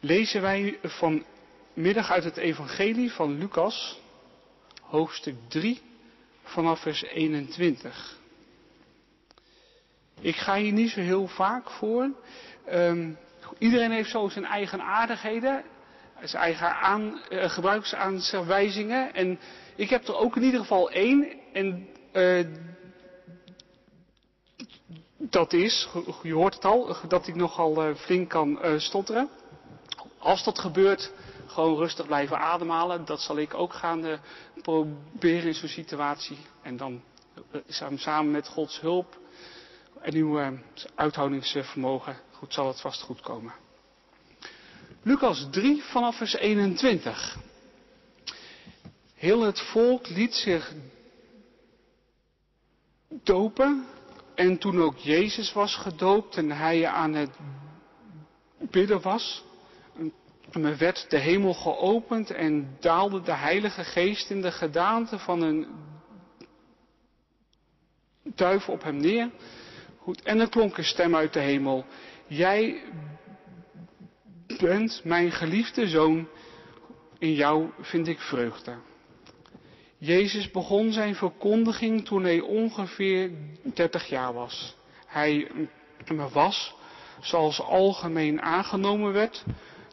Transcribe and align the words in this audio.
lezen 0.00 0.42
wij 0.42 0.78
vanmiddag 0.82 2.10
uit 2.10 2.24
het 2.24 2.36
Evangelie 2.36 3.12
van 3.12 3.38
Lucas, 3.38 4.00
hoofdstuk 4.82 5.36
3, 5.48 5.80
vanaf 6.42 6.80
vers 6.80 7.02
21. 7.02 8.16
Ik 10.20 10.36
ga 10.36 10.56
hier 10.56 10.72
niet 10.72 10.90
zo 10.90 11.00
heel 11.00 11.26
vaak 11.26 11.70
voor. 11.70 12.10
Um, 12.72 13.18
iedereen 13.58 13.90
heeft 13.90 14.10
zo 14.10 14.28
zijn 14.28 14.44
eigen 14.44 14.82
aardigheden, 14.82 15.64
zijn 16.22 16.42
eigen 16.42 16.74
aan, 16.74 17.20
uh, 17.30 17.50
gebruiksaanwijzingen. 17.50 19.14
En 19.14 19.38
ik 19.76 19.90
heb 19.90 20.08
er 20.08 20.16
ook 20.16 20.36
in 20.36 20.42
ieder 20.42 20.60
geval 20.60 20.90
één. 20.90 21.26
En 21.52 21.88
uh, 22.12 22.46
dat 25.16 25.52
is, 25.52 25.88
je 26.22 26.32
hoort 26.32 26.54
het 26.54 26.64
al, 26.64 26.96
dat 27.08 27.26
ik 27.26 27.34
nogal 27.34 27.88
uh, 27.88 27.94
flink 27.94 28.28
kan 28.28 28.58
stotteren. 28.76 29.28
Als 30.18 30.44
dat 30.44 30.58
gebeurt, 30.58 31.12
gewoon 31.46 31.76
rustig 31.76 32.06
blijven 32.06 32.38
ademhalen. 32.38 33.04
Dat 33.04 33.20
zal 33.20 33.38
ik 33.38 33.54
ook 33.54 33.72
gaan 33.72 34.20
proberen 34.62 35.46
in 35.46 35.54
zo'n 35.54 35.68
situatie. 35.68 36.38
En 36.62 36.76
dan 36.76 37.02
samen 37.96 38.30
met 38.30 38.48
Gods 38.48 38.80
hulp 38.80 39.18
en 40.00 40.14
uw 40.14 40.58
uithoudingsvermogen, 40.94 42.20
goed 42.32 42.52
zal 42.52 42.66
het 42.66 42.80
vast 42.80 43.02
goed 43.02 43.20
komen. 43.20 43.52
Lucas 45.02 45.46
3 45.50 45.82
vanaf 45.82 46.16
vers 46.16 46.34
21. 46.34 47.36
Heel 49.14 49.40
het 49.40 49.60
volk 49.60 50.08
liet 50.08 50.34
zich 50.34 50.72
dopen 53.08 53.86
en 54.34 54.58
toen 54.58 54.82
ook 54.82 54.96
Jezus 54.96 55.52
was 55.52 55.76
gedoopt 55.76 56.36
en 56.36 56.50
hij 56.50 56.86
aan 56.86 57.14
het 57.14 57.30
bidden 58.58 59.00
was, 59.00 59.44
werd 60.52 61.10
de 61.10 61.18
hemel 61.18 61.54
geopend 61.54 62.30
en 62.30 62.76
daalde 62.80 63.20
de 63.20 63.34
Heilige 63.34 63.84
Geest 63.84 64.30
in 64.30 64.40
de 64.40 64.52
gedaante 64.52 65.18
van 65.18 65.42
een 65.42 65.66
duif 68.34 68.68
op 68.68 68.82
hem 68.82 68.96
neer. 68.96 69.30
Goed, 69.98 70.22
en 70.22 70.40
er 70.40 70.48
klonk 70.48 70.76
een 70.76 70.84
stem 70.84 71.16
uit 71.16 71.32
de 71.32 71.40
hemel. 71.40 71.84
Jij 72.26 72.82
bent 74.58 75.00
mijn 75.04 75.30
geliefde 75.30 75.88
zoon, 75.88 76.28
in 77.18 77.32
jou 77.32 77.70
vind 77.80 78.08
ik 78.08 78.18
vreugde. 78.18 78.76
Jezus 79.98 80.50
begon 80.50 80.92
zijn 80.92 81.14
verkondiging 81.14 82.04
toen 82.04 82.22
hij 82.22 82.40
ongeveer 82.40 83.30
30 83.74 84.08
jaar 84.08 84.32
was. 84.32 84.76
Hij 85.06 85.50
was, 86.32 86.74
zoals 87.20 87.60
algemeen 87.60 88.42
aangenomen 88.42 89.12
werd, 89.12 89.44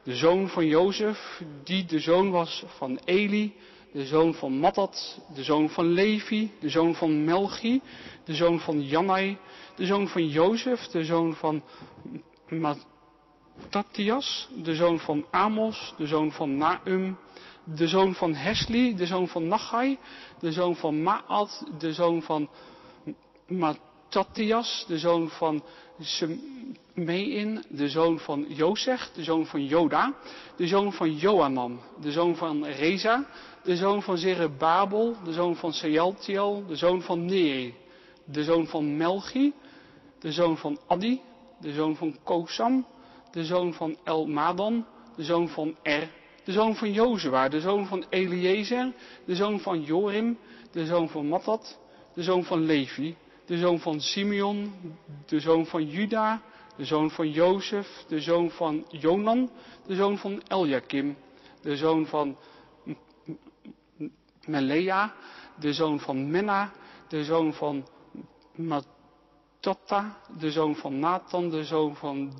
de 0.05 0.15
zoon 0.15 0.49
van 0.49 0.65
Jozef, 0.65 1.41
die 1.63 1.85
de 1.85 1.99
zoon 1.99 2.31
was 2.31 2.63
van 2.77 2.99
Eli, 3.05 3.53
de 3.91 4.05
zoon 4.05 4.33
van 4.33 4.51
Mattat, 4.51 5.19
de 5.33 5.43
zoon 5.43 5.69
van 5.69 5.85
Levi, 5.85 6.51
de 6.59 6.69
zoon 6.69 6.95
van 6.95 7.23
Melchi, 7.23 7.81
de 8.23 8.33
zoon 8.33 8.59
van 8.59 8.81
Jannai, 8.81 9.37
de 9.75 9.85
zoon 9.85 10.07
van 10.07 10.27
Jozef, 10.27 10.87
de 10.87 11.03
zoon 11.03 11.35
van 11.35 11.63
Matthias, 13.71 14.49
de 14.63 14.75
zoon 14.75 14.99
van 14.99 15.25
Amos, 15.31 15.93
de 15.97 16.07
zoon 16.07 16.31
van 16.31 16.57
Naum, 16.57 17.17
de 17.63 17.87
zoon 17.87 18.13
van 18.13 18.33
Hesli, 18.33 18.95
de 18.95 19.05
zoon 19.05 19.27
van 19.27 19.47
Nachai, 19.47 19.97
de 20.39 20.51
zoon 20.51 20.75
van 20.75 21.03
Maat, 21.03 21.65
de 21.77 21.93
zoon 21.93 22.21
van 22.21 22.49
Matthias, 23.47 24.85
de 24.87 24.97
zoon 24.97 25.29
van 25.29 25.63
Semein, 25.99 27.63
de 27.69 27.89
zoon 27.89 28.19
van 28.19 28.45
Jozef, 28.49 29.11
de 29.13 29.23
zoon 29.23 29.45
van 29.45 29.65
Joda, 29.65 30.13
de 30.55 30.67
zoon 30.67 30.93
van 30.93 31.15
Joanan, 31.15 31.79
de 32.01 32.11
zoon 32.11 32.35
van 32.35 32.65
Reza, 32.65 33.25
de 33.63 33.75
zoon 33.75 34.01
van 34.01 34.17
Zerebabel, 34.17 35.15
de 35.23 35.33
zoon 35.33 35.55
van 35.55 35.73
Sealtiel, 35.73 36.63
de 36.67 36.75
zoon 36.75 37.01
van 37.01 37.25
Neri, 37.25 37.73
de 38.25 38.43
zoon 38.43 38.67
van 38.67 38.97
Melchi, 38.97 39.53
de 40.19 40.31
zoon 40.31 40.57
van 40.57 40.79
Adi, 40.87 41.21
de 41.59 41.73
zoon 41.73 41.95
van 41.95 42.17
Kosam, 42.23 42.85
de 43.31 43.45
zoon 43.45 43.73
van 43.73 43.97
Elmadan, 44.03 44.85
de 45.15 45.23
zoon 45.23 45.49
van 45.49 45.75
Er, 45.81 46.09
de 46.43 46.51
zoon 46.51 46.75
van 46.75 46.91
Jozua, 46.91 47.49
de 47.49 47.59
zoon 47.59 47.87
van 47.87 48.05
Eliezer, 48.09 48.93
de 49.25 49.35
zoon 49.35 49.59
van 49.59 49.81
Jorim, 49.81 50.37
de 50.71 50.85
zoon 50.85 51.09
van 51.09 51.27
Mattat, 51.27 51.79
de 52.13 52.23
zoon 52.23 52.43
van 52.43 52.65
Levi, 52.65 53.15
de 53.45 53.57
zoon 53.57 53.79
van 53.79 54.01
Simeon, 54.01 54.73
de 55.25 55.39
zoon 55.39 55.65
van 55.65 55.85
Juda, 55.85 56.41
de 56.77 56.85
zoon 56.85 57.11
van 57.11 57.29
Jozef, 57.29 58.03
de 58.07 58.19
zoon 58.21 58.49
van 58.49 58.85
Jonan, 58.89 59.49
de 59.85 59.95
zoon 59.95 60.17
van 60.17 60.41
Eljakim, 60.47 61.17
de 61.61 61.75
zoon 61.75 62.05
van 62.05 62.37
Melea, 64.45 65.13
de 65.59 65.73
zoon 65.73 65.99
van 65.99 66.31
Menna, 66.31 66.73
de 67.07 67.23
zoon 67.23 67.53
van 67.53 67.87
Matata, 68.55 70.17
de 70.39 70.51
zoon 70.51 70.75
van 70.75 70.99
Nathan, 70.99 71.49
de 71.49 71.63
zoon 71.63 71.95
van 71.95 72.33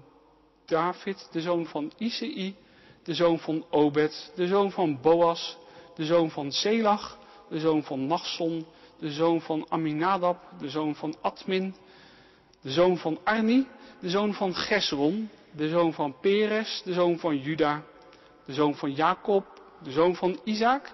David, 0.66 1.28
de 1.32 1.42
zoon 1.42 1.66
van 1.66 1.92
Isai, 1.98 2.56
de 3.04 3.14
zoon 3.14 3.40
van 3.40 3.66
Obed, 3.70 4.32
de 4.36 4.48
zoon 4.48 4.72
van 4.72 5.02
Boas, 5.02 5.58
de 5.96 6.06
zoon 6.06 6.30
van 6.30 6.52
Selach, 6.52 7.18
de 7.50 7.60
zoon 7.60 7.84
van 7.84 8.08
Nachson, 8.08 8.66
de 9.00 9.12
zoon 9.12 9.42
van 9.42 9.66
Aminadab, 9.70 10.38
de 10.60 10.70
zoon 10.70 10.96
van 10.96 11.16
Admin, 11.22 11.76
de 12.62 12.72
zoon 12.72 12.98
van 12.98 13.20
Arni, 13.24 13.68
de 14.00 14.10
zoon 14.10 14.34
van 14.34 14.56
Gesron, 14.56 15.30
de 15.52 15.70
zoon 15.70 15.94
van 15.94 16.16
Peres, 16.20 16.82
de 16.86 16.94
zoon 16.94 17.20
van 17.20 17.38
Juda, 17.38 17.84
de 18.46 18.54
zoon 18.54 18.76
van 18.76 18.92
Jacob, 18.92 19.46
de 19.84 19.92
zoon 19.92 20.16
van 20.16 20.40
Isaac, 20.44 20.92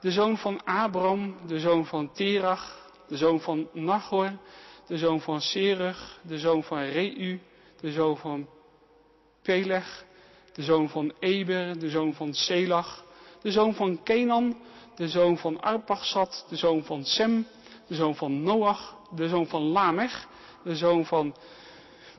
de 0.00 0.10
zoon 0.10 0.38
van 0.38 0.64
Abram, 0.64 1.36
de 1.46 1.60
zoon 1.60 1.86
van 1.86 2.12
Terach, 2.12 2.90
de 3.08 3.16
zoon 3.16 3.40
van 3.40 3.68
Nachor, 3.72 4.30
de 4.86 4.98
zoon 4.98 5.20
van 5.20 5.40
Serug, 5.40 6.20
de 6.22 6.38
zoon 6.38 6.62
van 6.62 6.82
Reu, 6.82 7.38
de 7.80 7.92
zoon 7.92 8.16
van 8.16 8.48
Peleg, 9.42 10.04
de 10.52 10.62
zoon 10.62 10.88
van 10.88 11.12
Eber, 11.18 11.78
de 11.78 11.90
zoon 11.90 12.14
van 12.14 12.34
Selach, 12.34 13.04
de 13.42 13.50
zoon 13.50 13.74
van 13.74 14.02
Kenan, 14.02 14.56
de 15.00 15.08
zoon 15.08 15.38
van 15.38 15.60
Arpachsad, 15.60 16.46
de 16.48 16.56
zoon 16.56 16.84
van 16.84 17.04
Sem, 17.04 17.46
de 17.86 17.94
zoon 17.94 18.16
van 18.16 18.42
Noach, 18.42 18.96
de 19.14 19.28
zoon 19.28 19.46
van 19.46 19.62
Lamech, 19.62 20.28
de 20.64 20.76
zoon 20.76 21.06
van 21.06 21.36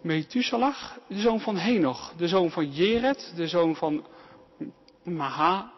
Methuselah, 0.01 0.77
de 1.07 1.19
zoon 1.19 1.39
van 1.39 1.57
Henoch, 1.57 2.13
de 2.17 2.27
zoon 2.27 2.51
van 2.51 2.71
Jered, 2.71 3.33
de 3.35 3.47
zoon 3.47 3.75
van 3.75 4.05
Maha, 5.03 5.71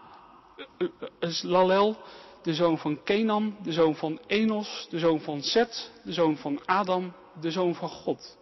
Lalel, 1.41 1.97
de 2.41 2.53
zoon 2.53 2.77
van 2.77 3.03
Kenan, 3.03 3.57
de 3.63 3.71
zoon 3.71 3.95
van 3.95 4.19
Enos, 4.27 4.87
de 4.89 4.99
zoon 4.99 5.21
van 5.21 5.41
Set, 5.41 5.91
de 6.03 6.13
zoon 6.13 6.37
van 6.37 6.65
Adam, 6.65 7.13
de 7.41 7.51
zoon 7.51 7.75
van 7.75 7.89
God. 7.89 8.37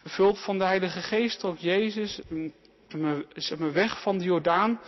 Vervuld 0.00 0.38
van 0.38 0.58
de 0.58 0.64
Heilige 0.64 1.00
Geest 1.00 1.38
trok 1.38 1.58
Jezus 1.58 2.20
me 3.58 3.70
weg 3.72 4.02
van 4.02 4.18
de 4.18 4.24
Jordaan 4.24 4.80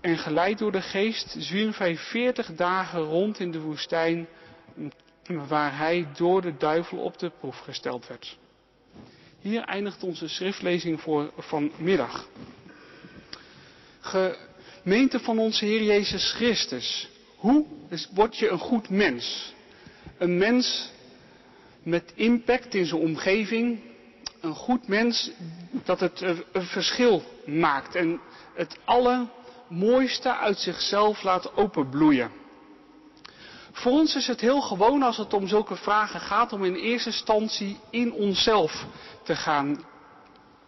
en 0.00 0.18
geleid 0.18 0.58
door 0.58 0.72
de 0.72 0.82
geest 0.82 1.34
zwierf 1.38 1.76
hij 1.78 1.96
veertig 1.96 2.54
dagen 2.54 3.00
rond 3.00 3.40
in 3.40 3.50
de 3.50 3.60
woestijn 3.60 4.28
waar 5.48 5.76
hij 5.76 6.08
door 6.16 6.42
de 6.42 6.56
duivel 6.56 6.98
op 6.98 7.18
de 7.18 7.30
proef 7.38 7.58
gesteld 7.58 8.06
werd. 8.06 8.38
Hier 9.40 9.62
eindigt 9.62 10.02
onze 10.02 10.28
schriftlezing 10.28 11.00
voor 11.00 11.32
vanmiddag. 11.36 12.28
Gemeente 14.00 15.20
van 15.20 15.38
onze 15.38 15.64
Heer 15.64 15.82
Jezus 15.82 16.32
Christus. 16.32 17.08
Hoe 17.36 17.66
word 18.14 18.36
je 18.36 18.48
een 18.48 18.58
goed 18.58 18.88
mens? 18.88 19.54
Een 20.18 20.38
mens 20.38 20.90
met 21.82 22.12
impact 22.14 22.74
in 22.74 22.86
zijn 22.86 23.00
omgeving, 23.00 23.80
een 24.40 24.54
goed 24.54 24.88
mens 24.88 25.30
dat 25.84 26.00
het 26.00 26.20
een 26.52 26.62
verschil 26.62 27.22
maakt 27.46 27.94
en 27.94 28.20
het 28.54 28.78
allermooiste 28.84 30.36
uit 30.36 30.58
zichzelf 30.58 31.22
laat 31.22 31.56
openbloeien. 31.56 32.30
Voor 33.72 33.92
ons 33.92 34.16
is 34.16 34.26
het 34.26 34.40
heel 34.40 34.60
gewoon 34.60 35.02
als 35.02 35.16
het 35.16 35.34
om 35.34 35.46
zulke 35.46 35.76
vragen 35.76 36.20
gaat 36.20 36.52
om 36.52 36.64
in 36.64 36.74
eerste 36.74 37.08
instantie 37.08 37.78
in 37.90 38.12
onszelf 38.12 38.86
te 39.22 39.36
gaan 39.36 39.84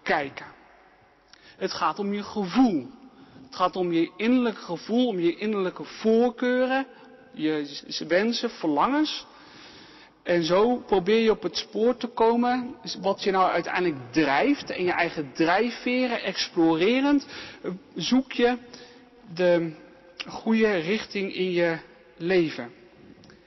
kijken. 0.02 0.46
Het 1.56 1.72
gaat 1.72 1.98
om 1.98 2.12
je 2.12 2.22
gevoel. 2.22 2.90
Het 3.46 3.56
gaat 3.56 3.76
om 3.76 3.92
je 3.92 4.10
innerlijke 4.16 4.60
gevoel, 4.60 5.06
om 5.06 5.18
je 5.18 5.36
innerlijke 5.36 5.84
voorkeuren, 5.84 6.86
je 7.32 8.04
wensen, 8.08 8.50
verlangens. 8.50 9.26
En 10.22 10.44
zo 10.44 10.76
probeer 10.76 11.18
je 11.18 11.30
op 11.30 11.42
het 11.42 11.56
spoor 11.56 11.96
te 11.96 12.06
komen 12.06 12.74
wat 13.00 13.22
je 13.22 13.30
nou 13.30 13.50
uiteindelijk 13.50 13.96
drijft 14.10 14.70
en 14.70 14.84
je 14.84 14.92
eigen 14.92 15.30
drijfveren 15.34 16.22
explorerend 16.22 17.26
zoek 17.94 18.32
je 18.32 18.56
de 19.34 19.72
goede 20.28 20.76
richting 20.76 21.34
in 21.34 21.50
je 21.50 21.78
leven. 22.16 22.70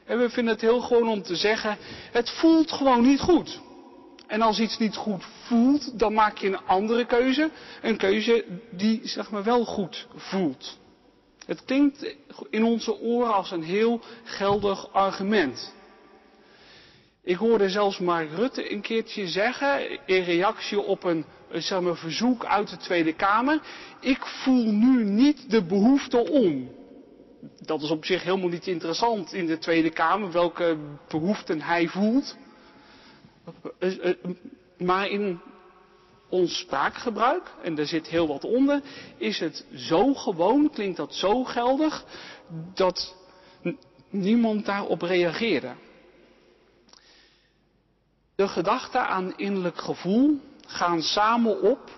En 0.06 0.19
we 0.19 0.30
vinden 0.30 0.54
het 0.54 0.62
heel 0.62 0.81
gewoon 0.81 1.07
om 1.07 1.22
te 1.22 1.36
zeggen, 1.36 1.77
het 2.12 2.30
voelt 2.30 2.72
gewoon 2.72 3.01
niet 3.01 3.19
goed. 3.19 3.62
En 4.27 4.42
als 4.42 4.60
iets 4.60 4.77
niet 4.77 4.95
goed 4.95 5.24
voelt, 5.44 6.00
dan 6.00 6.13
maak 6.13 6.38
je 6.38 6.48
een 6.48 6.66
andere 6.66 7.06
keuze. 7.06 7.50
Een 7.81 7.98
keuze 7.98 8.45
die 8.72 9.01
zeg 9.04 9.31
maar 9.31 9.44
wel 9.44 9.66
goed 9.66 10.07
voelt. 10.16 10.77
Het 11.45 11.66
klinkt 11.66 12.16
in 12.50 12.63
onze 12.63 13.00
oren 13.00 13.33
als 13.33 13.51
een 13.51 13.63
heel 13.63 14.01
geldig 14.24 14.94
argument. 14.94 15.74
Ik 17.25 17.36
hoorde 17.36 17.69
zelfs 17.69 18.00
Mark 18.00 18.30
Rutte 18.31 18.72
een 18.72 18.81
keertje 18.81 19.27
zeggen, 19.27 19.89
in 20.06 20.24
reactie 20.24 20.81
op 20.81 21.04
een 21.04 21.25
maar, 21.81 21.98
verzoek 21.98 22.45
uit 22.45 22.69
de 22.69 22.77
Tweede 22.77 23.13
Kamer, 23.13 23.62
ik 24.00 24.25
voel 24.25 24.72
nu 24.72 25.04
niet 25.04 25.50
de 25.50 25.63
behoefte 25.63 26.30
om. 26.30 26.72
Dat 27.60 27.81
is 27.81 27.89
op 27.89 28.06
zich 28.06 28.24
helemaal 28.24 28.50
niet 28.50 28.68
interessant 28.68 29.33
in 29.33 29.45
de 29.45 29.57
Tweede 29.57 29.89
Kamer, 29.89 30.31
welke 30.31 30.77
behoeften 31.07 31.62
hij 31.62 31.88
voelt. 31.88 32.38
Eh, 33.80 34.10
eh, 34.10 34.16
maar 34.77 35.07
in 35.07 35.39
ons 36.30 36.57
spraakgebruik, 36.57 37.54
en 37.63 37.75
daar 37.75 37.86
zit 37.86 38.07
heel 38.07 38.27
wat 38.27 38.44
onder, 38.44 38.81
is 39.18 39.39
het 39.39 39.66
zo 39.75 40.13
gewoon, 40.13 40.69
klinkt 40.69 40.98
dat 40.98 41.13
zo 41.13 41.44
geldig, 41.44 42.06
dat 42.74 43.16
niemand 44.10 44.66
daarop 44.66 45.01
reageerde. 45.01 45.74
De 48.36 48.48
gedachten 48.48 49.08
aan 49.08 49.38
innerlijk 49.38 49.78
gevoel 49.78 50.40
gaan 50.68 51.02
samen 51.02 51.62
op 51.62 51.90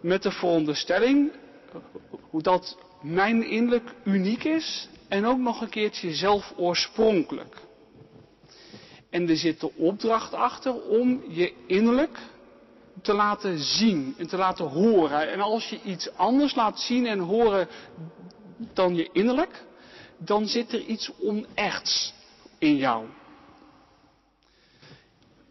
met 0.00 0.22
de 0.22 0.30
veronderstelling 0.30 1.32
dat 2.32 2.78
mijn 3.02 3.46
innerlijk 3.46 3.94
uniek 4.04 4.44
is 4.44 4.88
en 5.08 5.26
ook 5.26 5.38
nog 5.38 5.60
een 5.60 5.68
keertje 5.68 6.14
zelf 6.14 6.52
oorspronkelijk. 6.56 7.56
En 9.10 9.28
er 9.28 9.36
zit 9.36 9.60
de 9.60 9.72
opdracht 9.76 10.34
achter 10.34 10.82
om 10.82 11.22
je 11.28 11.52
innerlijk 11.66 12.18
te 13.02 13.12
laten 13.12 13.58
zien 13.58 14.14
en 14.18 14.26
te 14.26 14.36
laten 14.36 14.68
horen. 14.68 15.32
En 15.32 15.40
als 15.40 15.68
je 15.68 15.80
iets 15.84 16.16
anders 16.16 16.54
laat 16.54 16.80
zien 16.80 17.06
en 17.06 17.18
horen 17.18 17.68
dan 18.72 18.94
je 18.94 19.08
innerlijk, 19.12 19.64
dan 20.18 20.46
zit 20.46 20.72
er 20.72 20.80
iets 20.80 21.10
onechts 21.20 22.14
in 22.58 22.76
jou. 22.76 23.06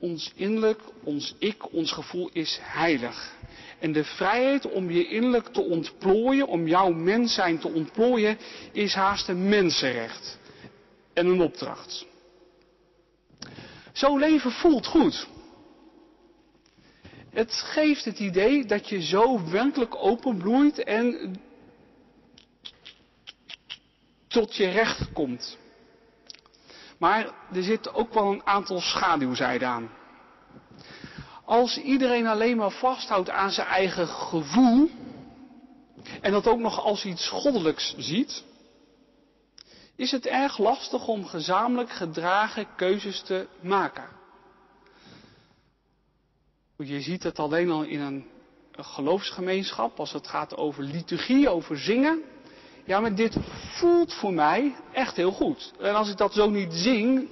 Ons 0.03 0.31
innerlijk, 0.35 0.81
ons 1.03 1.35
ik, 1.39 1.73
ons 1.73 1.91
gevoel 1.91 2.29
is 2.33 2.59
heilig. 2.61 3.35
En 3.79 3.91
de 3.91 4.03
vrijheid 4.03 4.71
om 4.71 4.91
je 4.91 5.07
innerlijk 5.07 5.47
te 5.47 5.61
ontplooien, 5.61 6.47
om 6.47 6.67
jouw 6.67 6.91
mens 6.91 7.33
zijn 7.33 7.59
te 7.59 7.67
ontplooien, 7.67 8.38
is 8.71 8.94
haast 8.94 9.27
een 9.27 9.50
mensenrecht. 9.50 10.38
En 11.13 11.27
een 11.27 11.41
opdracht. 11.41 12.05
Zo'n 13.94 14.19
leven 14.19 14.51
voelt 14.51 14.85
goed. 14.85 15.27
Het 17.29 17.53
geeft 17.53 18.05
het 18.05 18.19
idee 18.19 18.65
dat 18.65 18.89
je 18.89 19.01
zo 19.01 19.50
werkelijk 19.50 19.95
openbloeit 19.95 20.83
en 20.83 21.35
tot 24.27 24.55
je 24.55 24.69
recht 24.69 25.11
komt. 25.13 25.57
Maar 27.03 27.33
er 27.53 27.63
zit 27.63 27.94
ook 27.94 28.13
wel 28.13 28.31
een 28.31 28.45
aantal 28.45 28.79
schaduwzijden 28.79 29.67
aan. 29.67 29.89
Als 31.45 31.77
iedereen 31.77 32.27
alleen 32.27 32.57
maar 32.57 32.71
vasthoudt 32.71 33.29
aan 33.29 33.51
zijn 33.51 33.67
eigen 33.67 34.07
gevoel 34.07 34.89
en 36.21 36.31
dat 36.31 36.47
ook 36.47 36.59
nog 36.59 36.83
als 36.83 37.05
iets 37.05 37.29
goddelijks 37.29 37.95
ziet, 37.97 38.44
is 39.95 40.11
het 40.11 40.25
erg 40.25 40.57
lastig 40.57 41.07
om 41.07 41.25
gezamenlijk 41.25 41.89
gedragen 41.89 42.67
keuzes 42.75 43.21
te 43.21 43.47
maken. 43.61 44.09
Je 46.77 47.01
ziet 47.01 47.23
het 47.23 47.39
alleen 47.39 47.69
al 47.69 47.83
in 47.83 48.00
een 48.00 48.25
geloofsgemeenschap 48.71 50.00
als 50.00 50.13
het 50.13 50.27
gaat 50.27 50.57
over 50.57 50.83
liturgie, 50.83 51.50
over 51.50 51.77
zingen. 51.77 52.21
Ja, 52.85 53.00
maar 53.00 53.15
dit 53.15 53.38
voelt 53.71 54.13
voor 54.13 54.33
mij 54.33 54.75
echt 54.91 55.15
heel 55.15 55.31
goed. 55.31 55.74
En 55.80 55.95
als 55.95 56.09
ik 56.09 56.18
dat 56.18 56.33
zo 56.33 56.50
niet 56.50 56.74
zing, 56.74 57.30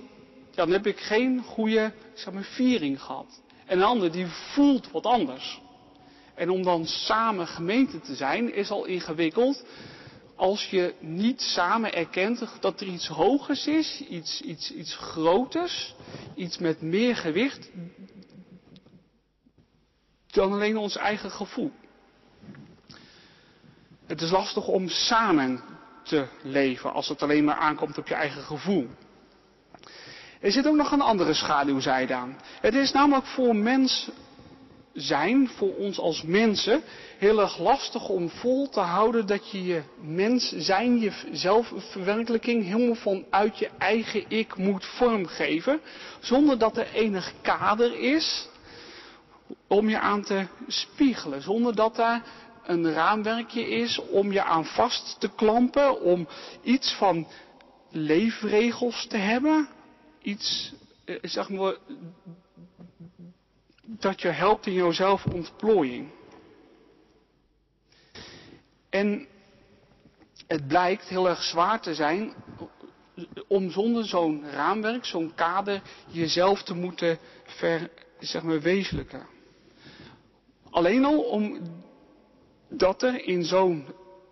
dan 0.52 0.70
heb 0.72 0.88
ik 0.88 1.00
geen 1.00 1.44
goede 1.44 1.94
zeg 2.14 2.34
maar, 2.34 2.44
viering 2.44 3.02
gehad. 3.02 3.42
En 3.66 3.78
een 3.78 3.84
ander 3.84 4.12
die 4.12 4.28
voelt 4.28 4.92
wat 4.92 5.06
anders. 5.06 5.62
En 6.36 6.50
om 6.50 6.64
dan 6.64 6.86
samen 6.86 7.48
gemeente 7.48 8.00
te 8.00 8.16
zijn 8.16 8.54
is 8.56 8.70
al 8.70 8.86
ingewikkeld 8.86 9.64
als 10.36 10.70
je 10.70 10.94
niet 11.00 11.42
samen 11.42 11.94
erkent 11.94 12.44
dat 12.60 12.82
er 12.82 12.88
iets 12.88 13.08
hogers 13.08 13.68
is, 13.68 14.04
iets, 14.10 14.42
iets, 14.42 14.72
iets 14.72 14.96
groters, 14.96 15.96
iets 16.36 16.58
met 16.58 16.82
meer 16.82 17.16
gewicht 17.16 17.70
dan 20.28 20.52
alleen 20.52 20.78
ons 20.78 20.96
eigen 20.96 21.32
gevoel. 21.32 21.72
Het 24.12 24.22
is 24.22 24.32
lastig 24.32 24.68
om 24.68 24.90
samen 24.90 25.62
te 26.04 26.26
leven 26.42 26.94
als 26.94 27.08
het 27.08 27.22
alleen 27.22 27.44
maar 27.44 27.56
aankomt 27.56 27.98
op 27.98 28.08
je 28.08 28.14
eigen 28.14 28.42
gevoel. 28.42 28.88
Er 30.40 30.52
zit 30.52 30.68
ook 30.68 30.76
nog 30.76 30.92
een 30.92 31.02
andere 31.02 31.34
schaduwzijde 31.34 32.14
aan. 32.14 32.38
Het 32.62 32.74
is 32.74 32.92
namelijk 32.92 33.26
voor 33.26 33.56
mens 33.56 34.10
zijn, 34.94 35.50
voor 35.50 35.76
ons 35.76 36.00
als 36.00 36.24
mensen, 36.24 36.82
heel 37.18 37.42
erg 37.42 37.58
lastig 37.58 38.10
om 38.10 38.30
vol 38.30 38.70
te 38.70 38.80
houden 38.80 39.26
dat 39.26 39.52
je 39.52 39.64
je 39.64 39.82
mens 40.02 40.50
zijn, 40.58 41.00
je 41.00 41.12
zelfverwerkelijking 41.32 42.64
helemaal 42.64 42.96
vanuit 42.96 43.60
je 43.60 43.70
eigen 43.78 44.24
ik 44.28 44.58
moet 44.58 44.86
vormgeven, 44.86 45.82
zonder 46.20 46.58
dat 46.58 46.78
er 46.78 46.88
enig 46.94 47.34
kader 47.42 48.00
is 48.00 48.48
om 49.68 49.90
je 49.90 50.00
aan 50.00 50.22
te 50.22 50.46
spiegelen, 50.68 51.42
zonder 51.42 51.76
dat 51.76 51.96
daar 51.96 52.24
een 52.66 52.94
raamwerkje 52.94 53.70
is 53.70 54.00
om 54.00 54.32
je 54.32 54.44
aan 54.44 54.66
vast 54.66 55.20
te 55.20 55.30
klampen, 55.36 56.02
om 56.02 56.28
iets 56.64 56.94
van 56.94 57.28
leefregels 57.90 59.08
te 59.08 59.18
hebben, 59.18 59.70
iets, 60.22 60.74
eh, 61.06 61.16
zeg 61.22 61.50
maar, 61.50 61.76
dat 63.84 64.22
je 64.22 64.28
helpt 64.28 64.66
in 64.66 64.74
jouw 64.74 64.92
zelfontplooiing. 64.92 66.10
En 68.90 69.28
het 70.48 70.68
blijkt 70.68 71.08
heel 71.08 71.30
erg 71.30 71.44
zwaar 71.44 71.82
te 71.82 71.96
zijn 71.96 72.34
om 73.48 73.72
zonder 73.72 74.06
zo'n 74.06 74.50
raamwerk, 74.52 75.06
zo'n 75.06 75.32
kader, 75.36 75.82
jezelf 76.08 76.64
te 76.64 76.74
moeten 76.74 77.20
ver, 77.46 77.90
zeg 78.20 78.44
maar, 78.44 78.62
wezenlijken. 78.62 79.28
Alleen 80.70 81.06
al 81.06 81.22
omdat 82.72 83.04
er 83.04 83.26
in 83.26 83.44
zo'n 83.44 83.86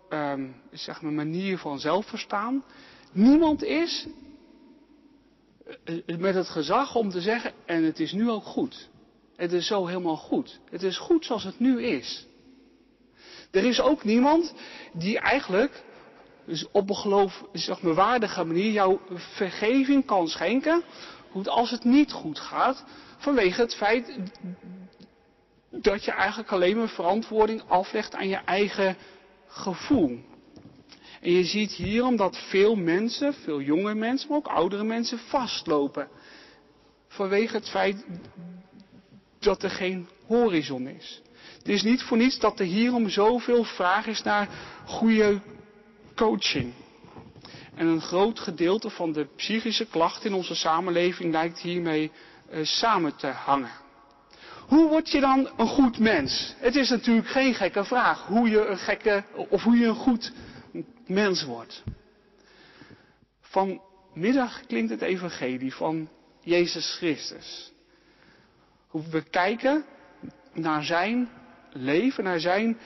um, 0.08 0.54
zeg 0.72 1.02
maar, 1.02 1.12
manier 1.12 1.58
van 1.58 1.80
zelfverstaan 1.80 2.64
niemand 3.12 3.64
is 3.64 4.06
eh, 5.84 6.16
met 6.18 6.34
het 6.34 6.48
gezag 6.48 6.94
om 6.94 7.10
te 7.10 7.20
zeggen, 7.20 7.52
en 7.66 7.84
het 7.84 8.00
is 8.00 8.12
nu 8.12 8.30
ook 8.30 8.44
goed. 8.44 8.88
Het 9.36 9.52
is 9.52 9.66
zo 9.66 9.86
helemaal 9.86 10.16
goed. 10.16 10.60
Het 10.70 10.82
is 10.82 10.98
goed 10.98 11.24
zoals 11.24 11.44
het 11.44 11.58
nu 11.58 11.82
is. 11.82 12.26
Er 13.50 13.64
is 13.64 13.80
ook 13.80 14.04
niemand 14.04 14.54
die 14.92 15.18
eigenlijk 15.18 15.82
op 16.72 16.88
een 16.88 16.96
geloof, 16.96 17.44
zeg 17.52 17.82
maar, 17.82 17.94
waardige 17.94 18.44
manier 18.44 18.72
jouw 18.72 19.00
vergeving 19.14 20.06
kan 20.06 20.28
schenken. 20.28 20.82
Als 21.44 21.70
het 21.70 21.84
niet 21.84 22.12
goed 22.12 22.38
gaat, 22.38 22.84
vanwege 23.18 23.60
het 23.60 23.74
feit 23.74 24.18
dat 25.70 26.04
je 26.04 26.10
eigenlijk 26.10 26.52
alleen 26.52 26.76
maar 26.76 26.88
verantwoording 26.88 27.62
aflegt 27.68 28.14
aan 28.14 28.28
je 28.28 28.36
eigen 28.44 28.96
gevoel. 29.46 30.18
En 31.20 31.32
je 31.32 31.44
ziet 31.44 31.72
hierom 31.72 32.16
dat 32.16 32.38
veel 32.38 32.74
mensen, 32.74 33.34
veel 33.34 33.60
jonge 33.60 33.94
mensen, 33.94 34.28
maar 34.28 34.38
ook 34.38 34.46
oudere 34.46 34.84
mensen 34.84 35.18
vastlopen. 35.18 36.08
Vanwege 37.08 37.56
het 37.56 37.68
feit 37.68 38.04
dat 39.38 39.62
er 39.62 39.70
geen 39.70 40.08
horizon 40.26 40.88
is. 40.88 41.22
Het 41.58 41.68
is 41.68 41.82
niet 41.82 42.02
voor 42.02 42.16
niets 42.16 42.38
dat 42.38 42.60
er 42.60 42.66
hierom 42.66 43.08
zoveel 43.08 43.64
vraag 43.64 44.06
is 44.06 44.22
naar 44.22 44.48
goede 44.84 45.40
coaching. 46.14 46.72
En 47.74 47.86
een 47.86 48.00
groot 48.00 48.40
gedeelte 48.40 48.90
van 48.90 49.12
de 49.12 49.26
psychische 49.36 49.86
klachten 49.86 50.30
in 50.30 50.36
onze 50.36 50.54
samenleving 50.54 51.32
lijkt 51.32 51.58
hiermee 51.58 52.10
uh, 52.50 52.64
samen 52.64 53.16
te 53.16 53.26
hangen. 53.26 53.70
Hoe 54.70 54.88
word 54.88 55.10
je 55.10 55.20
dan 55.20 55.50
een 55.56 55.66
goed 55.66 55.98
mens? 55.98 56.54
Het 56.58 56.76
is 56.76 56.90
natuurlijk 56.90 57.28
geen 57.28 57.54
gekke 57.54 57.84
vraag 57.84 58.26
hoe 58.26 58.48
je 58.48 58.66
een 58.66 58.78
gekke 58.78 59.24
of 59.48 59.62
hoe 59.62 59.76
je 59.76 59.86
een 59.86 59.94
goed 59.94 60.32
mens 61.06 61.44
wordt. 61.44 61.84
Vanmiddag 63.40 64.66
klinkt 64.66 64.90
het 64.90 65.02
evangelie 65.02 65.74
van 65.74 66.08
Jezus 66.40 66.96
Christus. 66.96 67.72
We 68.90 69.22
kijken 69.22 69.84
naar 70.52 70.84
zijn 70.84 71.28
leven, 71.72 72.24
naar 72.24 72.40
zijn 72.40 72.78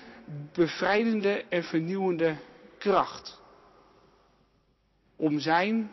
bevrijdende 0.52 1.44
en 1.48 1.64
vernieuwende 1.64 2.36
kracht. 2.78 3.40
Om 5.16 5.38
zijn 5.38 5.90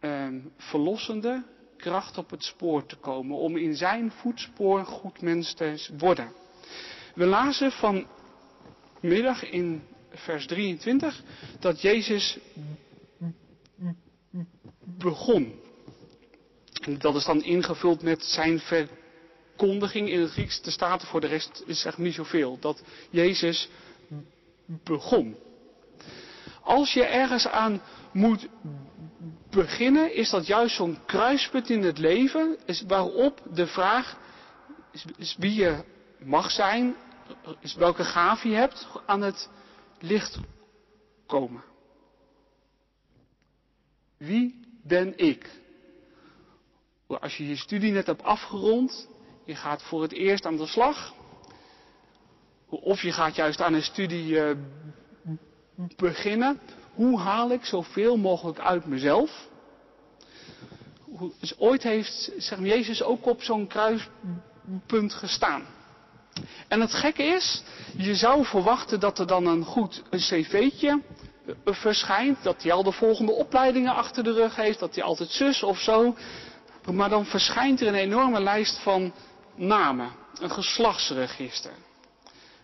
eh, 0.00 0.28
verlossende 0.56 1.44
kracht 1.82 2.18
op 2.18 2.30
het 2.30 2.44
spoor 2.44 2.86
te 2.86 2.96
komen, 2.96 3.36
om 3.36 3.56
in 3.56 3.76
zijn 3.76 4.10
voetspoor 4.10 4.84
goed 4.84 5.20
mens 5.20 5.54
te 5.54 5.88
worden. 5.98 6.32
We 7.14 7.24
lazen 7.24 7.72
vanmiddag 7.72 9.50
in 9.50 9.82
vers 10.10 10.46
23 10.46 11.22
dat 11.58 11.80
Jezus 11.80 12.38
begon. 14.98 15.60
Dat 16.98 17.14
is 17.14 17.24
dan 17.24 17.42
ingevuld 17.42 18.02
met 18.02 18.24
zijn 18.24 18.60
verkondiging 18.60 20.08
in 20.08 20.20
het 20.20 20.30
Grieks. 20.30 20.62
De 20.62 20.70
staat 20.70 21.04
voor 21.04 21.20
de 21.20 21.26
rest 21.26 21.62
is 21.66 21.84
echt 21.84 21.98
niet 21.98 22.14
zoveel. 22.14 22.58
Dat 22.60 22.82
Jezus 23.10 23.68
begon. 24.66 25.36
Als 26.62 26.92
je 26.92 27.04
ergens 27.04 27.46
aan 27.46 27.82
moet 28.12 28.48
beginnen, 29.52 30.14
is 30.14 30.30
dat 30.30 30.46
juist 30.46 30.76
zo'n 30.76 30.98
kruispunt 31.06 31.70
in 31.70 31.82
het 31.82 31.98
leven, 31.98 32.56
is 32.64 32.82
waarop 32.82 33.42
de 33.52 33.66
vraag 33.66 34.16
is 35.16 35.36
wie 35.38 35.54
je 35.54 35.84
mag 36.18 36.50
zijn, 36.50 36.94
is 37.60 37.74
welke 37.74 38.04
gave 38.04 38.48
je 38.48 38.54
hebt, 38.54 38.88
aan 39.06 39.22
het 39.22 39.48
licht 40.00 40.38
komen. 41.26 41.64
Wie 44.16 44.60
ben 44.82 45.18
ik? 45.18 45.60
Als 47.06 47.36
je 47.36 47.48
je 47.48 47.56
studie 47.56 47.92
net 47.92 48.06
hebt 48.06 48.22
afgerond, 48.22 49.08
je 49.44 49.54
gaat 49.54 49.82
voor 49.82 50.02
het 50.02 50.12
eerst 50.12 50.46
aan 50.46 50.56
de 50.56 50.66
slag, 50.66 51.14
of 52.68 53.02
je 53.02 53.12
gaat 53.12 53.34
juist 53.34 53.60
aan 53.60 53.74
een 53.74 53.82
studie 53.82 54.34
uh, 54.34 54.56
beginnen, 55.96 56.60
hoe 56.94 57.18
haal 57.18 57.50
ik 57.50 57.64
zoveel 57.64 58.16
mogelijk 58.16 58.58
uit 58.58 58.86
mezelf? 58.86 59.48
Ooit 61.58 61.82
heeft 61.82 62.32
zeg 62.36 62.58
maar, 62.58 62.68
Jezus 62.68 63.02
ook 63.02 63.26
op 63.26 63.42
zo'n 63.42 63.66
kruispunt 63.66 65.14
gestaan. 65.14 65.66
En 66.68 66.80
het 66.80 66.94
gekke 66.94 67.22
is, 67.22 67.62
je 67.96 68.14
zou 68.14 68.44
verwachten 68.44 69.00
dat 69.00 69.18
er 69.18 69.26
dan 69.26 69.46
een 69.46 69.64
goed 69.64 70.02
een 70.10 70.18
cv'tje 70.18 71.00
verschijnt, 71.64 72.42
dat 72.42 72.62
hij 72.62 72.72
al 72.72 72.82
de 72.82 72.92
volgende 72.92 73.32
opleidingen 73.32 73.94
achter 73.94 74.24
de 74.24 74.32
rug 74.32 74.56
heeft, 74.56 74.78
dat 74.78 74.94
hij 74.94 75.04
altijd 75.04 75.30
zus 75.30 75.62
of 75.62 75.78
zo. 75.78 76.16
Maar 76.92 77.08
dan 77.08 77.26
verschijnt 77.26 77.80
er 77.80 77.86
een 77.86 77.94
enorme 77.94 78.40
lijst 78.40 78.78
van 78.78 79.12
namen, 79.54 80.10
een 80.40 80.50
geslachtsregister. 80.50 81.72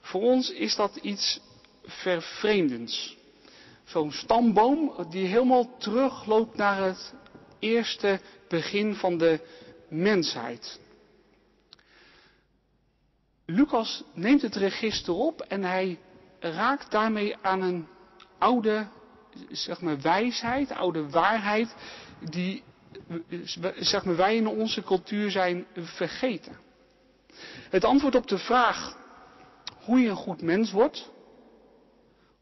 Voor 0.00 0.23
ons 0.23 0.50
is 0.50 0.76
dat 0.76 0.97
iets 0.97 1.40
vervreemdends. 1.85 3.17
Zo'n 3.88 4.12
stamboom 4.12 5.07
die 5.11 5.26
helemaal 5.26 5.76
terugloopt 5.78 6.57
naar 6.57 6.83
het 6.83 7.14
eerste 7.59 8.21
begin 8.49 8.95
van 8.95 9.18
de 9.18 9.40
mensheid. 9.88 10.80
Lucas 13.47 14.04
neemt 14.12 14.42
het 14.42 14.57
register 14.57 15.14
op 15.14 15.40
en 15.40 15.62
hij 15.62 15.99
raakt 16.38 16.90
daarmee 16.90 17.37
aan 17.42 17.62
een 17.62 17.87
oude 18.38 18.87
zeg 19.50 19.80
maar, 19.80 20.00
wijsheid, 20.00 20.71
oude 20.71 21.11
waarheid, 21.11 21.75
die 22.30 22.62
zeg 23.76 24.04
maar, 24.04 24.16
wij 24.16 24.37
in 24.37 24.47
onze 24.47 24.83
cultuur 24.83 25.30
zijn 25.30 25.66
vergeten. 25.75 26.59
Het 27.71 27.85
antwoord 27.85 28.14
op 28.14 28.26
de 28.26 28.38
vraag 28.38 28.97
hoe 29.85 29.99
je 29.99 30.09
een 30.09 30.16
goed 30.16 30.42
mens 30.42 30.71
wordt, 30.71 31.11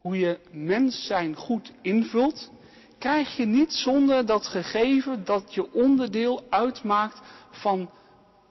hoe 0.07 0.17
je 0.17 0.39
mens 0.51 1.05
zijn 1.05 1.35
goed 1.35 1.71
invult, 1.81 2.51
krijg 2.97 3.37
je 3.37 3.45
niet 3.45 3.73
zonder 3.73 4.25
dat 4.25 4.45
gegeven 4.45 5.25
dat 5.25 5.53
je 5.53 5.73
onderdeel 5.73 6.43
uitmaakt 6.49 7.21
van 7.51 7.89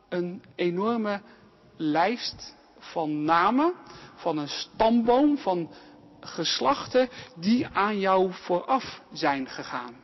een 0.08 0.42
enorme 0.54 1.20
lijst 1.76 2.56
van 2.78 3.24
namen, 3.24 3.72
van 4.14 4.38
een 4.38 4.48
stamboom, 4.48 5.38
van 5.38 5.70
geslachten 6.20 7.08
die 7.36 7.66
aan 7.66 7.98
jou 7.98 8.32
vooraf 8.32 9.02
zijn 9.12 9.48
gegaan. 9.48 9.94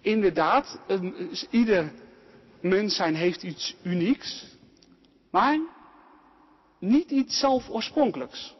Inderdaad, 0.00 0.80
ieder 1.50 1.92
mens 2.60 2.96
zijn 2.96 3.14
heeft 3.14 3.42
iets 3.42 3.76
unieks, 3.82 4.56
maar 5.30 5.58
niet 6.78 7.10
iets 7.10 7.38
zelf 7.38 7.68
oorspronkelijks. 7.68 8.56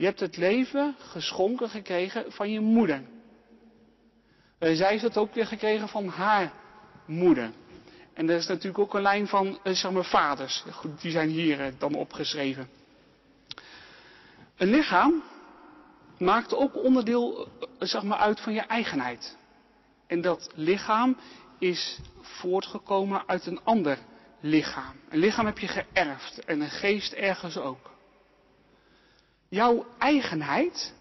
Je 0.00 0.06
hebt 0.06 0.20
het 0.20 0.36
leven 0.36 0.94
geschonken 0.98 1.68
gekregen 1.68 2.32
van 2.32 2.50
je 2.50 2.60
moeder. 2.60 3.02
En 4.58 4.76
zij 4.76 4.90
heeft 4.90 5.02
het 5.02 5.16
ook 5.16 5.34
weer 5.34 5.46
gekregen 5.46 5.88
van 5.88 6.08
haar 6.08 6.52
moeder. 7.06 7.50
En 8.14 8.30
er 8.30 8.36
is 8.36 8.46
natuurlijk 8.46 8.78
ook 8.78 8.94
een 8.94 9.02
lijn 9.02 9.26
van, 9.26 9.58
eh, 9.62 9.72
zeg 9.72 9.90
maar, 9.90 10.04
vaders. 10.04 10.64
Goed, 10.70 11.00
die 11.00 11.10
zijn 11.10 11.28
hier 11.28 11.60
eh, 11.60 11.72
dan 11.78 11.94
opgeschreven. 11.94 12.68
Een 14.56 14.70
lichaam 14.70 15.22
maakt 16.18 16.54
ook 16.54 16.76
onderdeel, 16.76 17.46
eh, 17.46 17.68
zeg 17.78 18.02
maar, 18.02 18.18
uit 18.18 18.40
van 18.40 18.52
je 18.52 18.60
eigenheid. 18.60 19.36
En 20.06 20.20
dat 20.20 20.50
lichaam 20.54 21.16
is 21.58 22.00
voortgekomen 22.20 23.22
uit 23.26 23.46
een 23.46 23.64
ander 23.64 23.98
lichaam. 24.40 24.94
Een 25.08 25.18
lichaam 25.18 25.46
heb 25.46 25.58
je 25.58 25.68
geërfd 25.68 26.44
en 26.44 26.60
een 26.60 26.70
geest 26.70 27.12
ergens 27.12 27.56
ook. 27.56 27.90
Jouw 29.50 29.86
eigenheid 29.98 30.94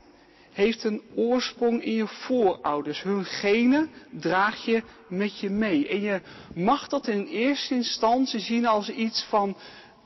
heeft 0.52 0.84
een 0.84 1.02
oorsprong 1.16 1.84
in 1.84 1.94
je 1.94 2.08
voorouders. 2.08 3.02
Hun 3.04 3.26
genen 3.26 3.90
draag 4.12 4.66
je 4.66 4.84
met 5.08 5.40
je 5.40 5.50
mee. 5.50 5.88
En 5.88 6.02
je 6.02 6.22
mag 6.54 6.88
dat 6.88 7.08
in 7.08 7.26
eerste 7.26 7.74
instantie 7.74 8.40
zien 8.40 8.66
als 8.66 8.90
iets 8.90 9.24
van 9.24 9.58